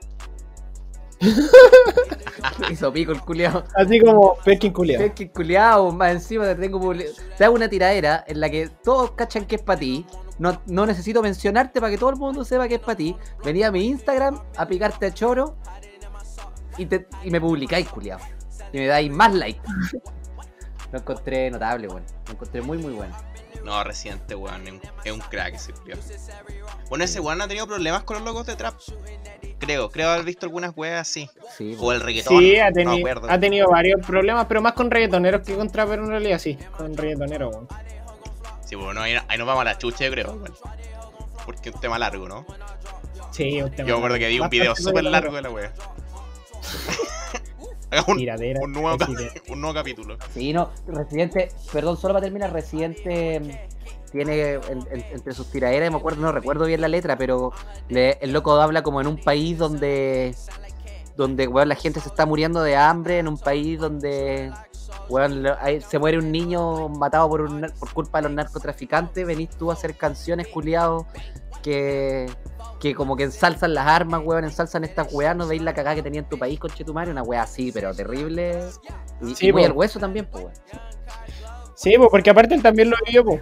[2.69, 3.63] Hizo pico el culiao.
[3.75, 5.03] Así como Perkin Culia.
[5.03, 8.67] Es que culiao, más encima te tengo publi- Te hago una tiradera en la que
[8.83, 10.05] todos cachan que es para ti.
[10.39, 13.15] No, no necesito mencionarte para que todo el mundo sepa que es para ti.
[13.43, 15.57] Venía a mi Instagram a picarte a choro
[16.77, 18.19] y, te, y me publicáis, culiao.
[18.73, 19.59] Y me dais más like.
[20.91, 22.05] Lo encontré notable, bueno.
[22.27, 23.15] Lo encontré muy, muy bueno.
[23.63, 24.79] No, Residente, weón.
[25.03, 25.95] Es un, crack ese tío.
[26.89, 28.75] Bueno, ese weón ha tenido problemas con los logos de trap.
[29.59, 31.29] Creo, creo haber visto algunas weas así.
[31.57, 32.39] Sí, O el reggaetón.
[32.39, 33.29] Sí, ha, no teni- me acuerdo.
[33.29, 36.57] ha tenido varios problemas, pero más con reggaetoneros que con trapero en realidad, sí.
[36.77, 37.67] Con reggaetoneros, weón.
[38.65, 40.33] Sí, bueno, ahí, ahí nos vamos a la chucha, yo creo.
[40.33, 40.53] weón.
[41.45, 42.45] Porque es un tema largo, ¿no?
[43.31, 45.73] Sí, un tema Yo me acuerdo que vi un video súper largo de la wea.
[48.07, 48.97] Un, Tiradera, un nuevo,
[49.49, 50.17] un nuevo capítulo.
[50.33, 55.89] Sí, no, Residente, perdón, solo para terminar, Residente mm, tiene en- en- entre sus tiraderas,
[55.89, 57.53] me acuerdo, no recuerdo bien la letra, pero
[57.87, 60.35] le- el loco habla como en un país donde
[61.15, 64.51] donde weón, la gente se está muriendo de hambre, en un país donde
[65.09, 65.45] weón,
[65.87, 69.71] se muere un niño matado por, un, nar- por culpa de los narcotraficantes, venís tú
[69.71, 71.05] a hacer canciones culiados
[71.67, 72.25] que,
[72.79, 76.01] que como que ensalzan las armas, weón, ensalzan estas weas, no veis la cagada que
[76.03, 78.59] tenía en tu país, conchetumare, una wea así, pero terrible.
[79.21, 79.65] Y, Sí, y muy po.
[79.67, 80.55] al hueso también, pues, weón.
[81.75, 83.41] Sí, pues porque aparte él también lo vivió, pues.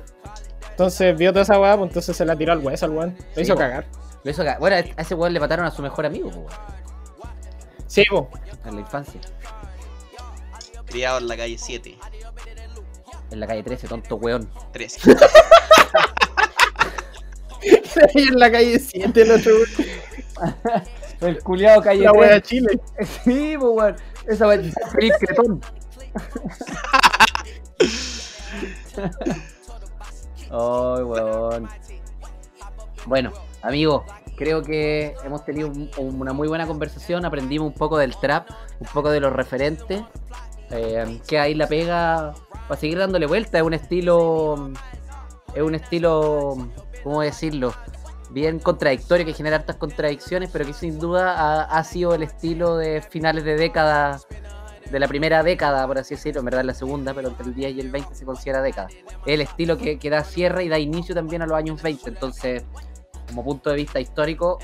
[0.71, 3.15] Entonces vio toda esa weá, pues entonces se la tiró al hueso al weón.
[3.17, 3.59] Lo Sí, hizo po.
[3.59, 3.85] cagar.
[4.23, 6.51] Lo hizo ca- Bueno, a ese weón le mataron a su mejor amigo, po, weón,
[7.87, 8.23] Sí, pues.
[8.65, 9.21] en la infancia.
[10.87, 11.97] Criado en la calle 7.
[13.31, 14.49] En la calle 13, tonto weón.
[14.71, 14.99] 13.
[18.13, 19.53] En la calle 7 el otro
[21.21, 22.79] El culiado calle La wea Chile.
[23.23, 23.95] Sí, pues, weón.
[24.27, 25.61] Esa weón Felipe Cretón.
[30.51, 31.69] Ay, weón.
[33.05, 34.05] Bueno, Amigo,
[34.35, 38.47] creo que hemos tenido un- una muy buena conversación, aprendimos un poco del trap,
[38.79, 40.03] un poco de los referentes,
[40.69, 42.35] eh, que ahí la pega
[42.67, 44.71] para seguir dándole vuelta, es un estilo,
[45.55, 46.69] es un estilo,
[47.05, 47.71] ¿cómo decirlo?
[48.31, 53.03] Bien contradictorio, que genera hartas contradicciones, pero que sin duda ha, sido el estilo de
[53.03, 54.19] finales de década,
[54.89, 57.75] de la primera década, por así decirlo, en verdad la segunda, pero entre el 10
[57.75, 58.87] y el 20 se considera década.
[59.27, 62.63] El estilo que, que da cierre y da inicio también a los años 20, entonces
[63.27, 64.57] como punto de vista histórico,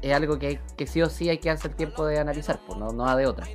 [0.00, 2.92] es algo que, que sí o sí hay que hacer tiempo de analizar, pues no,
[2.92, 3.46] no da de otra.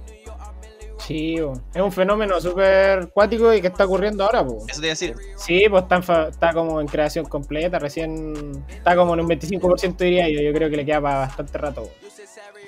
[0.99, 1.53] Sí, bo.
[1.73, 4.57] es un fenómeno súper cuático y que está ocurriendo ahora, po.
[4.67, 5.15] Eso te iba a decir.
[5.37, 5.83] Sí, pues
[6.29, 10.69] está, como en creación completa, recién está como en un 25% diría yo, yo creo
[10.69, 11.83] que le queda para bastante rato.
[11.83, 11.89] po.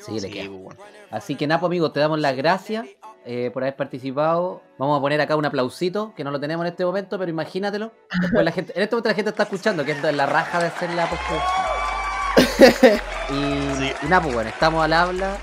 [0.06, 0.50] Sí, le Sí, queda.
[1.12, 2.88] Así que Napo, amigo, te damos las gracias
[3.26, 4.62] eh, por haber participado.
[4.80, 7.92] Vamos a poner acá un aplausito, que no lo tenemos en este momento, pero imagínatelo.
[8.22, 10.68] Después la gente, en este momento la gente está escuchando, que es la raja de
[10.68, 11.66] hacer la postproducción.
[13.30, 13.94] y, Sí.
[14.04, 15.38] y Napo, bueno, estamos al habla.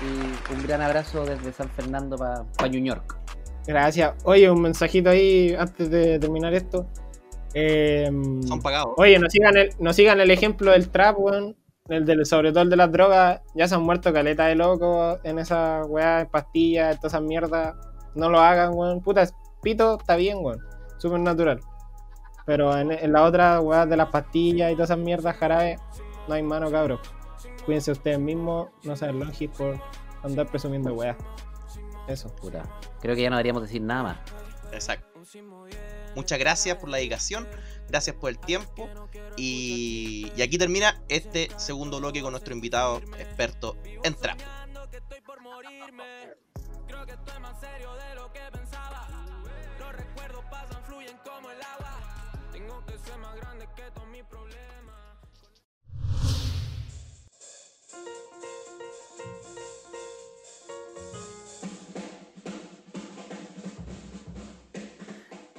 [0.00, 3.18] Y un gran abrazo desde San Fernando para New York.
[3.66, 4.14] Gracias.
[4.24, 6.86] Oye, un mensajito ahí antes de terminar esto.
[7.54, 8.08] Eh,
[8.46, 8.94] Son pagados.
[8.96, 11.56] Oye, no sigan el, no sigan el ejemplo del trap, weón.
[11.88, 13.40] El del, sobre todo el de las drogas.
[13.54, 17.22] Ya se han muerto caleta de locos en esa weá, en pastillas, en todas esas
[17.22, 17.74] mierdas.
[18.14, 19.02] No lo hagan, weón.
[19.02, 19.26] Puta,
[19.62, 20.60] pito está bien, weón.
[20.98, 21.60] Súper natural.
[22.46, 25.76] Pero en, en la otra weá de las pastillas y todas esas mierdas jarabe,
[26.26, 27.00] no hay mano, cabros.
[27.68, 29.78] Cuídense ustedes mismos, no sean longis por
[30.22, 31.18] andar presumiendo weá.
[32.08, 32.34] Eso.
[32.36, 32.62] Puta.
[33.02, 34.18] Creo que ya no deberíamos decir nada más.
[34.72, 35.20] Exacto.
[36.16, 37.46] Muchas gracias por la dedicación,
[37.86, 38.88] gracias por el tiempo.
[39.36, 44.40] Y, y aquí termina este segundo bloque con nuestro invitado experto en trap.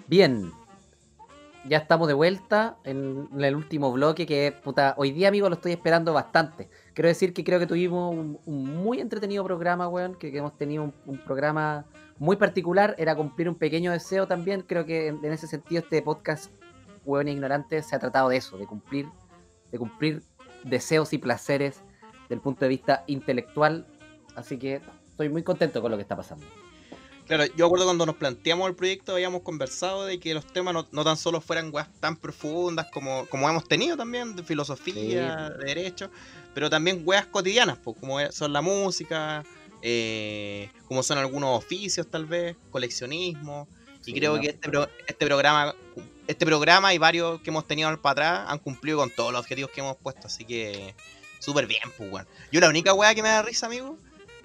[0.09, 0.51] Bien,
[1.65, 5.71] ya estamos de vuelta en el último bloque que, puta, hoy día, amigo, lo estoy
[5.71, 6.67] esperando bastante.
[6.95, 11.17] Quiero decir que creo que tuvimos un, muy entretenido programa, weón, que, hemos tenido un,
[11.19, 11.85] programa
[12.17, 14.63] muy particular, era cumplir un pequeño deseo también.
[14.63, 16.51] Creo que en, en ese sentido este podcast,
[17.05, 19.07] weón ignorante, se ha tratado de eso, de cumplir,
[19.71, 20.23] de cumplir
[20.63, 21.83] deseos y placeres
[22.29, 23.85] del punto de vista intelectual.
[24.35, 26.47] Así que estoy muy contento con lo que está pasando.
[27.29, 30.87] Claro, yo acuerdo cuando nos planteamos el proyecto, habíamos conversado de que los temas no,
[30.91, 35.65] no tan solo fueran weas tan profundas como, como hemos tenido también, de filosofía, de
[35.65, 36.09] derecho,
[36.55, 39.43] pero también weas cotidianas, pues, como son la música,
[39.83, 43.67] eh, como son algunos oficios tal vez, coleccionismo.
[44.07, 44.41] Y creo no.
[44.41, 45.75] que este, pro- este programa
[46.25, 49.69] este programa y varios que hemos tenido para atrás han cumplido con todos los objetivos
[49.71, 50.95] que hemos puesto, así que
[51.39, 52.27] súper bien, pues, weón.
[52.51, 53.97] Yo la única wea que me da risa, amigo,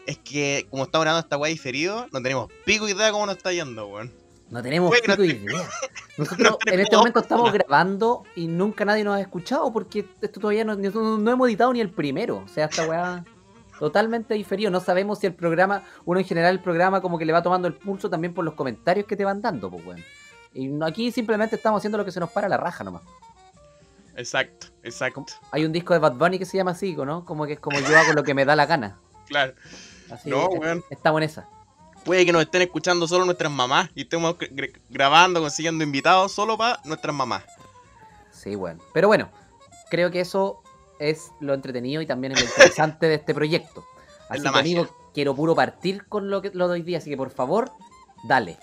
[0.07, 3.36] es que como estamos grabando esta wea diferido, no tenemos pico idea de cómo nos
[3.36, 4.12] está yendo, weón.
[4.50, 5.68] No tenemos no pico te- idea.
[6.18, 10.40] Nosotros no en este momento estamos grabando y nunca nadie nos ha escuchado porque esto
[10.40, 12.42] todavía no, no- no hemos editado ni el primero.
[12.44, 13.24] O sea, esta weá
[13.80, 14.70] totalmente diferido.
[14.70, 17.66] No sabemos si el programa, uno en general el programa como que le va tomando
[17.66, 20.05] el pulso también por los comentarios que te van dando, pues weón.
[20.52, 23.02] Y no- aquí simplemente estamos haciendo lo que se nos para la raja nomás.
[24.16, 25.26] Exacto, exacto.
[25.50, 27.24] Hay un disco de Bad Bunny que se llama así, ¿no?
[27.24, 28.98] Como que es como yo hago lo que me da la gana.
[29.26, 29.55] Claro.
[30.14, 30.84] Así No, weón.
[30.90, 31.48] estamos en esa.
[32.04, 36.32] Puede que nos estén escuchando solo nuestras mamás y estemos gr- gr- grabando, consiguiendo invitados
[36.32, 37.44] solo para nuestras mamás.
[38.30, 38.82] Sí, bueno.
[38.92, 39.30] Pero bueno,
[39.90, 40.62] creo que eso
[40.98, 43.84] es lo entretenido y también es lo interesante de este proyecto.
[44.28, 46.98] Así que, amigo, quiero puro partir con lo que lo de hoy día.
[46.98, 47.70] Así que, por favor,
[48.24, 48.58] dale.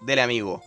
[0.00, 0.62] Dele, amigo.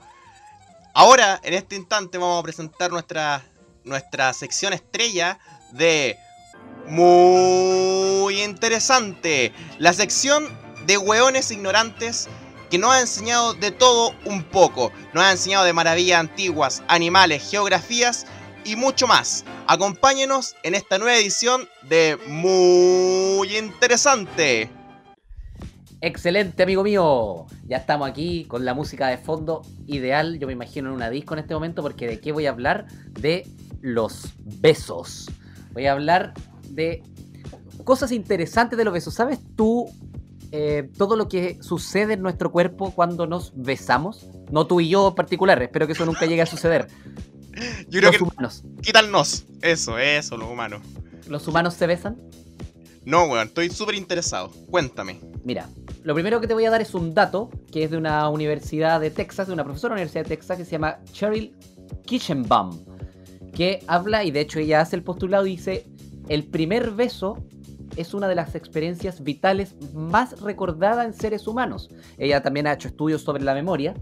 [0.94, 3.42] Ahora, en este instante, vamos a presentar nuestra,
[3.86, 5.40] nuestra sección estrella
[5.72, 6.18] de
[6.92, 9.54] Muy interesante.
[9.80, 10.44] La sección
[10.86, 12.28] de hueones ignorantes
[12.70, 14.92] que nos ha enseñado de todo un poco.
[15.14, 18.26] Nos ha enseñado de maravillas antiguas, animales, geografías
[18.66, 19.46] y mucho más.
[19.68, 24.70] Acompáñenos en esta nueva edición de Muy interesante.
[26.02, 27.46] Excelente, amigo mío.
[27.68, 30.40] Ya estamos aquí con la música de fondo ideal.
[30.40, 32.88] Yo me imagino en una disco en este momento porque de qué voy a hablar?
[33.12, 33.48] De
[33.80, 35.32] los besos.
[35.72, 36.34] Voy a hablar
[36.76, 37.04] de
[37.84, 39.14] cosas interesantes de los besos.
[39.14, 39.90] ¿Sabes tú
[40.52, 44.28] eh, todo lo que sucede en nuestro cuerpo cuando nos besamos?
[44.52, 45.62] No tú y yo en particular.
[45.62, 46.88] Espero que eso nunca llegue a suceder.
[47.90, 48.64] Yo creo Los que humanos.
[48.82, 49.46] quítanos.
[49.62, 50.82] Eso, eso, los humanos.
[51.28, 52.18] ¿Los humanos se besan?
[53.04, 54.52] No, weón, estoy súper interesado.
[54.70, 55.20] Cuéntame.
[55.44, 55.68] Mira,
[56.04, 59.00] lo primero que te voy a dar es un dato que es de una universidad
[59.02, 61.56] de Texas, de una profesora de la Universidad de Texas que se llama Cheryl
[62.06, 62.80] Kitchenbaum,
[63.54, 65.88] que habla, y de hecho ella hace el postulado, dice,
[66.28, 67.38] el primer beso
[67.96, 71.90] es una de las experiencias vitales más recordadas en seres humanos.
[72.18, 73.94] Ella también ha hecho estudios sobre la memoria.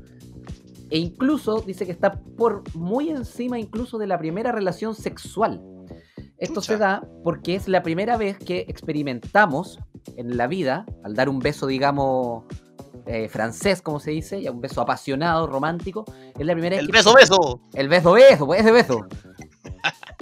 [0.92, 5.62] E incluso dice que está por muy encima incluso de la primera relación sexual.
[6.38, 9.80] Esto se da porque es la primera vez que experimentamos
[10.16, 12.46] en la vida, al dar un beso, digamos,
[13.06, 16.06] eh, francés, como se dice, ya un beso apasionado, romántico,
[16.38, 17.62] es la primera vez El que beso, beso.
[17.74, 19.06] el beso, beso, ese beso.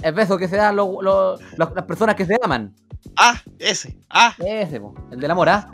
[0.04, 2.74] El beso que se dan lo- lo- lo- las personas que se aman.
[3.16, 3.98] Ah, ese.
[4.10, 5.70] Ah, Ese, po, el del amor, ¿ah?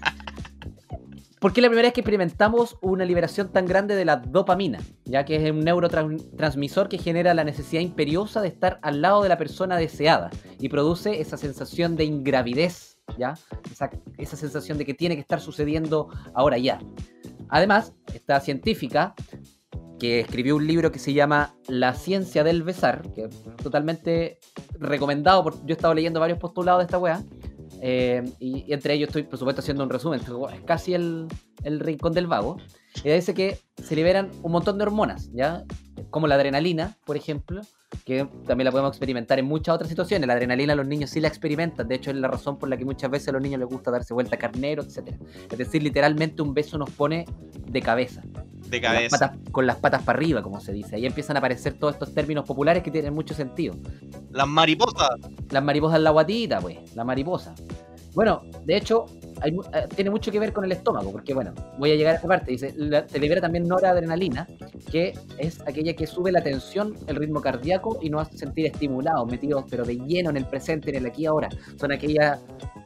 [1.40, 5.24] Porque es la primera vez que experimentamos una liberación tan grande de la dopamina, ya
[5.24, 9.38] que es un neurotransmisor que genera la necesidad imperiosa de estar al lado de la
[9.38, 13.34] persona deseada y produce esa sensación de ingravidez, ¿ya?
[13.72, 16.78] Esa, esa sensación de que tiene que estar sucediendo ahora ya.
[17.48, 19.14] Además, esta científica
[20.00, 24.38] que escribió un libro que se llama La ciencia del besar, que es totalmente
[24.78, 27.22] recomendado, por, yo he estado leyendo varios postulados de esta weá,
[27.82, 31.28] eh, y, y entre ellos estoy, por supuesto, haciendo un resumen, es casi el,
[31.62, 32.56] el rincón del vago.
[33.04, 35.64] Ella dice que se liberan un montón de hormonas, ¿ya?
[36.10, 37.60] Como la adrenalina, por ejemplo,
[38.04, 40.26] que también la podemos experimentar en muchas otras situaciones.
[40.26, 42.84] La adrenalina los niños sí la experimentan, de hecho es la razón por la que
[42.84, 45.14] muchas veces a los niños les gusta darse vuelta carnero, etc.
[45.50, 47.26] Es decir, literalmente un beso nos pone
[47.66, 48.22] de cabeza
[48.70, 49.18] de con las, cabeza.
[49.18, 50.96] patas, con las patas para arriba, como se dice.
[50.96, 53.74] Ahí empiezan a aparecer todos estos términos populares que tienen mucho sentido.
[54.32, 55.10] Las mariposas.
[55.50, 57.54] Las mariposas en la guatita, pues, la mariposa.
[58.12, 59.06] Bueno, de hecho,
[59.40, 62.16] hay eh, tiene mucho que ver con el estómago, porque bueno, voy a llegar a
[62.16, 62.50] esta parte.
[62.50, 64.48] Dice, la- te libera también noradrenalina,
[64.90, 69.30] que es aquella que sube la tensión, el ritmo cardíaco y nos hace sentir estimulados,
[69.30, 71.48] metidos, pero de lleno en el presente, en el aquí y ahora.
[71.78, 72.40] Son aquellas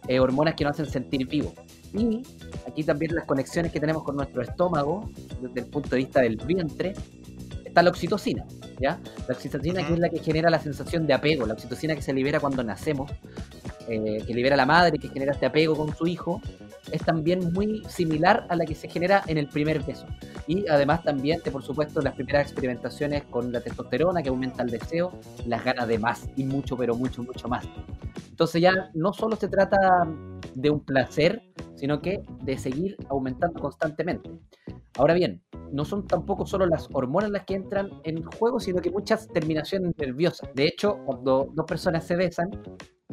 [0.08, 1.54] eh, hormonas que nos hacen sentir vivos.
[1.94, 2.22] Y
[2.66, 5.08] aquí también las conexiones que tenemos con nuestro estómago,
[5.40, 6.94] desde el punto de vista del vientre,
[7.64, 8.44] está la oxitocina,
[8.80, 9.00] ¿ya?
[9.28, 12.12] La oxitocina que es la que genera la sensación de apego, la oxitocina que se
[12.12, 13.10] libera cuando nacemos,
[13.88, 16.40] eh, que libera la madre, que genera este apego con su hijo,
[16.90, 20.06] es también muy similar a la que se genera en el primer beso.
[20.46, 24.70] Y además también, de, por supuesto, las primeras experimentaciones con la testosterona que aumenta el
[24.70, 25.12] deseo,
[25.46, 27.64] las ganas de más, y mucho, pero mucho, mucho más.
[28.28, 29.78] Entonces ya no solo se trata
[30.54, 31.42] de un placer,
[31.76, 34.30] sino que de seguir aumentando constantemente.
[34.96, 38.90] Ahora bien, no son tampoco solo las hormonas las que entran en juego, sino que
[38.90, 40.48] muchas terminaciones nerviosas.
[40.54, 42.50] De hecho, cuando dos personas se besan,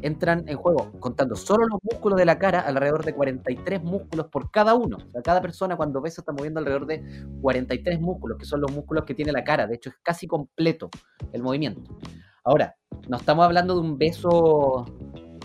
[0.02, 4.49] entran en juego, contando solo los músculos de la cara, alrededor de 43 músculos por
[4.52, 4.97] cada uno.
[4.97, 7.04] O sea, cada persona cuando besa está moviendo alrededor de
[7.41, 9.68] 43 músculos, que son los músculos que tiene la cara.
[9.68, 10.89] De hecho, es casi completo
[11.34, 11.97] el movimiento.
[12.43, 12.76] Ahora,
[13.08, 14.86] no estamos hablando de un beso,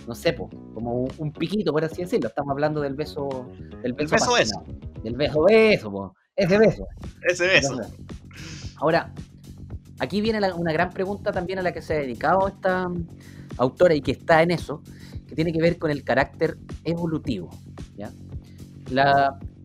[0.07, 2.29] no sé, po, como un, un piquito, por así decirlo.
[2.29, 3.49] Estamos hablando del beso,
[3.83, 4.65] del beso, beso, beso.
[5.03, 6.15] Del beso beso, po.
[6.35, 6.87] ese beso.
[7.29, 7.79] Ese beso.
[8.79, 9.13] Ahora,
[9.99, 12.91] aquí viene la- una gran pregunta también a la que se ha dedicado esta
[13.59, 14.83] autora y que está en eso,
[15.27, 17.51] que tiene que ver con el carácter evolutivo.
[17.97, 18.11] ¿ya?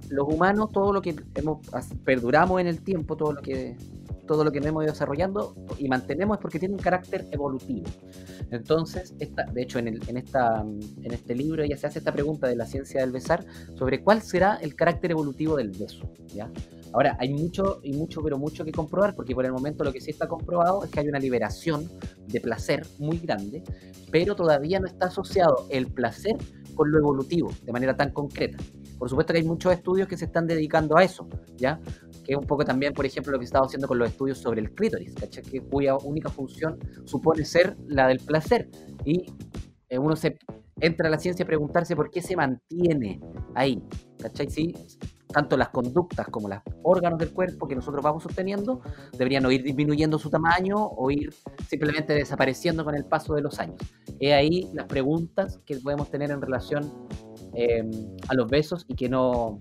[0.10, 1.60] Los humanos, todo lo que hemos,
[2.04, 3.78] perduramos en el tiempo, todo lo que
[4.28, 7.86] todo lo que hemos ido desarrollando y mantenemos es porque tiene un carácter evolutivo.
[8.50, 12.14] Entonces, esta, de hecho, en, el- en, esta, en este libro ya se hace esta
[12.14, 13.44] pregunta de la ciencia del besar
[13.76, 16.10] sobre cuál será el carácter evolutivo del beso.
[16.34, 16.50] ¿ya?
[16.94, 20.02] Ahora, hay mucho y mucho, pero mucho que comprobar, porque por el momento lo que
[20.02, 21.90] sí está comprobado es que hay una liberación
[22.28, 23.64] de placer muy grande,
[24.12, 26.36] pero todavía no está asociado el placer
[26.76, 28.58] con lo evolutivo de manera tan concreta.
[28.98, 31.28] Por supuesto que hay muchos estudios que se están dedicando a eso,
[31.58, 31.80] ¿ya?
[32.24, 34.62] Que es un poco también, por ejemplo, lo que estaba haciendo con los estudios sobre
[34.62, 35.44] el clítoris, ¿cachai?
[35.44, 38.70] Que cuya única función supone ser la del placer.
[39.06, 39.26] Y
[39.90, 40.38] eh, uno se
[40.80, 43.20] entra a la ciencia a preguntarse por qué se mantiene
[43.56, 43.82] ahí,
[44.20, 44.50] ¿cachai?
[44.50, 44.76] Sí,
[45.32, 48.82] tanto las conductas como los órganos del cuerpo que nosotros vamos sosteniendo
[49.14, 51.34] deberían o ir disminuyendo su tamaño o ir
[51.68, 53.78] simplemente desapareciendo con el paso de los años.
[54.20, 56.92] He ahí las preguntas que podemos tener en relación
[57.56, 57.90] eh,
[58.28, 59.58] a los besos y que no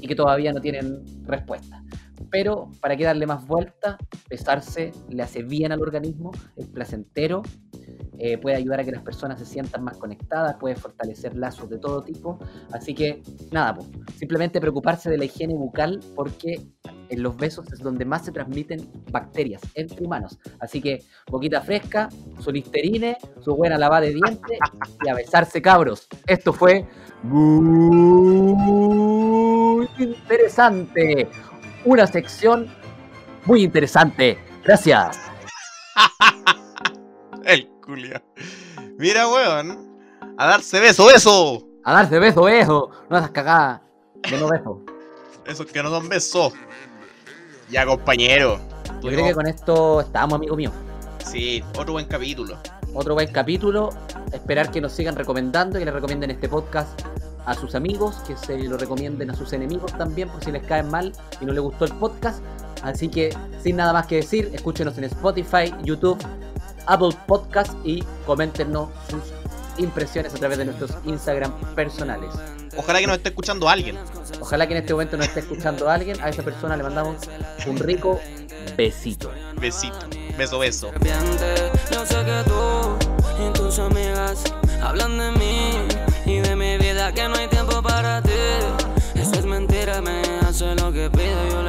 [0.00, 1.82] y que todavía no tienen respuesta.
[2.30, 3.98] Pero para que darle más vuelta,
[4.28, 7.42] besarse le hace bien al organismo, es placentero,
[8.18, 11.78] eh, puede ayudar a que las personas se sientan más conectadas, puede fortalecer lazos de
[11.78, 12.38] todo tipo.
[12.72, 13.78] Así que nada,
[14.16, 16.60] simplemente preocuparse de la higiene bucal porque
[17.10, 20.38] en los besos es donde más se transmiten bacterias entre humanos.
[20.60, 22.08] Así que boquita fresca,
[22.40, 24.58] su listerine, su buena lavada de dientes
[25.04, 26.08] y a besarse cabros.
[26.26, 26.86] Esto fue
[27.22, 28.58] muy
[29.98, 31.28] interesante.
[31.84, 32.68] Una sección
[33.46, 34.38] muy interesante.
[34.64, 35.18] Gracias.
[37.88, 38.22] culia.
[38.98, 39.88] Mira, weón.
[40.36, 41.66] A darse beso, beso.
[41.84, 42.90] A darse beso, beso.
[43.08, 43.80] No esas cagadas
[44.30, 44.82] de no beso.
[45.46, 46.52] Esos que no son besos.
[47.70, 48.60] Ya, compañero.
[49.00, 50.70] Yo creo que con esto estamos, amigo mío.
[51.24, 52.58] Sí, otro buen capítulo.
[52.92, 53.88] Otro buen capítulo.
[54.32, 57.00] Esperar que nos sigan recomendando, que le recomienden este podcast
[57.46, 60.90] a sus amigos, que se lo recomienden a sus enemigos también, por si les caen
[60.90, 62.42] mal y no les gustó el podcast.
[62.82, 66.18] Así que, sin nada más que decir, escúchenos en Spotify, YouTube,
[66.88, 69.22] Apple Podcast y coméntenos sus
[69.78, 72.30] impresiones a través de nuestros Instagram personales.
[72.76, 73.96] Ojalá que nos esté escuchando alguien.
[74.40, 76.20] Ojalá que en este momento nos esté escuchando alguien.
[76.20, 77.16] A esa persona le mandamos
[77.66, 78.18] un rico
[78.76, 79.30] besito.
[79.60, 80.06] Besito.
[80.36, 80.92] Beso, beso.
[81.90, 83.08] Yo sé que tú
[83.42, 84.44] y tus amigas
[84.82, 85.70] hablan de mí
[86.24, 88.30] y de mi vida que no hay tiempo para ti.
[89.14, 91.67] Eso es mentira, me hace lo que pido, yo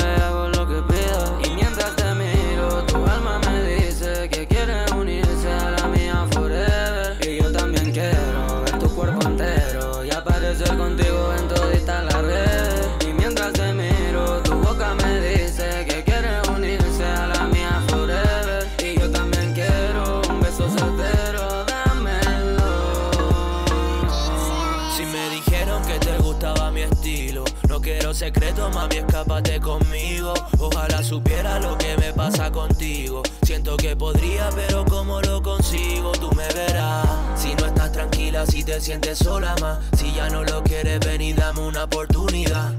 [38.45, 39.79] si te sientes sola más.
[39.97, 42.73] Si ya no lo quieres, ven y dame una oportunidad.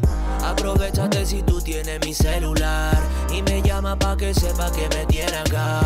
[0.44, 2.96] Aprovechate si tú tienes mi celular
[3.32, 5.80] y me llama pa' que sepa que me tiene acá.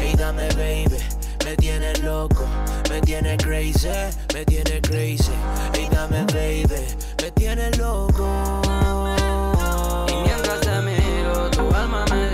[0.00, 0.96] Hey, dame baby,
[1.44, 2.46] me tienes loco,
[2.88, 3.88] me tienes crazy,
[4.32, 5.32] me tienes crazy.
[5.74, 6.86] Hey, dame baby,
[7.22, 8.26] me tienes loco.
[10.08, 12.29] Y mientras te miro, tu alma me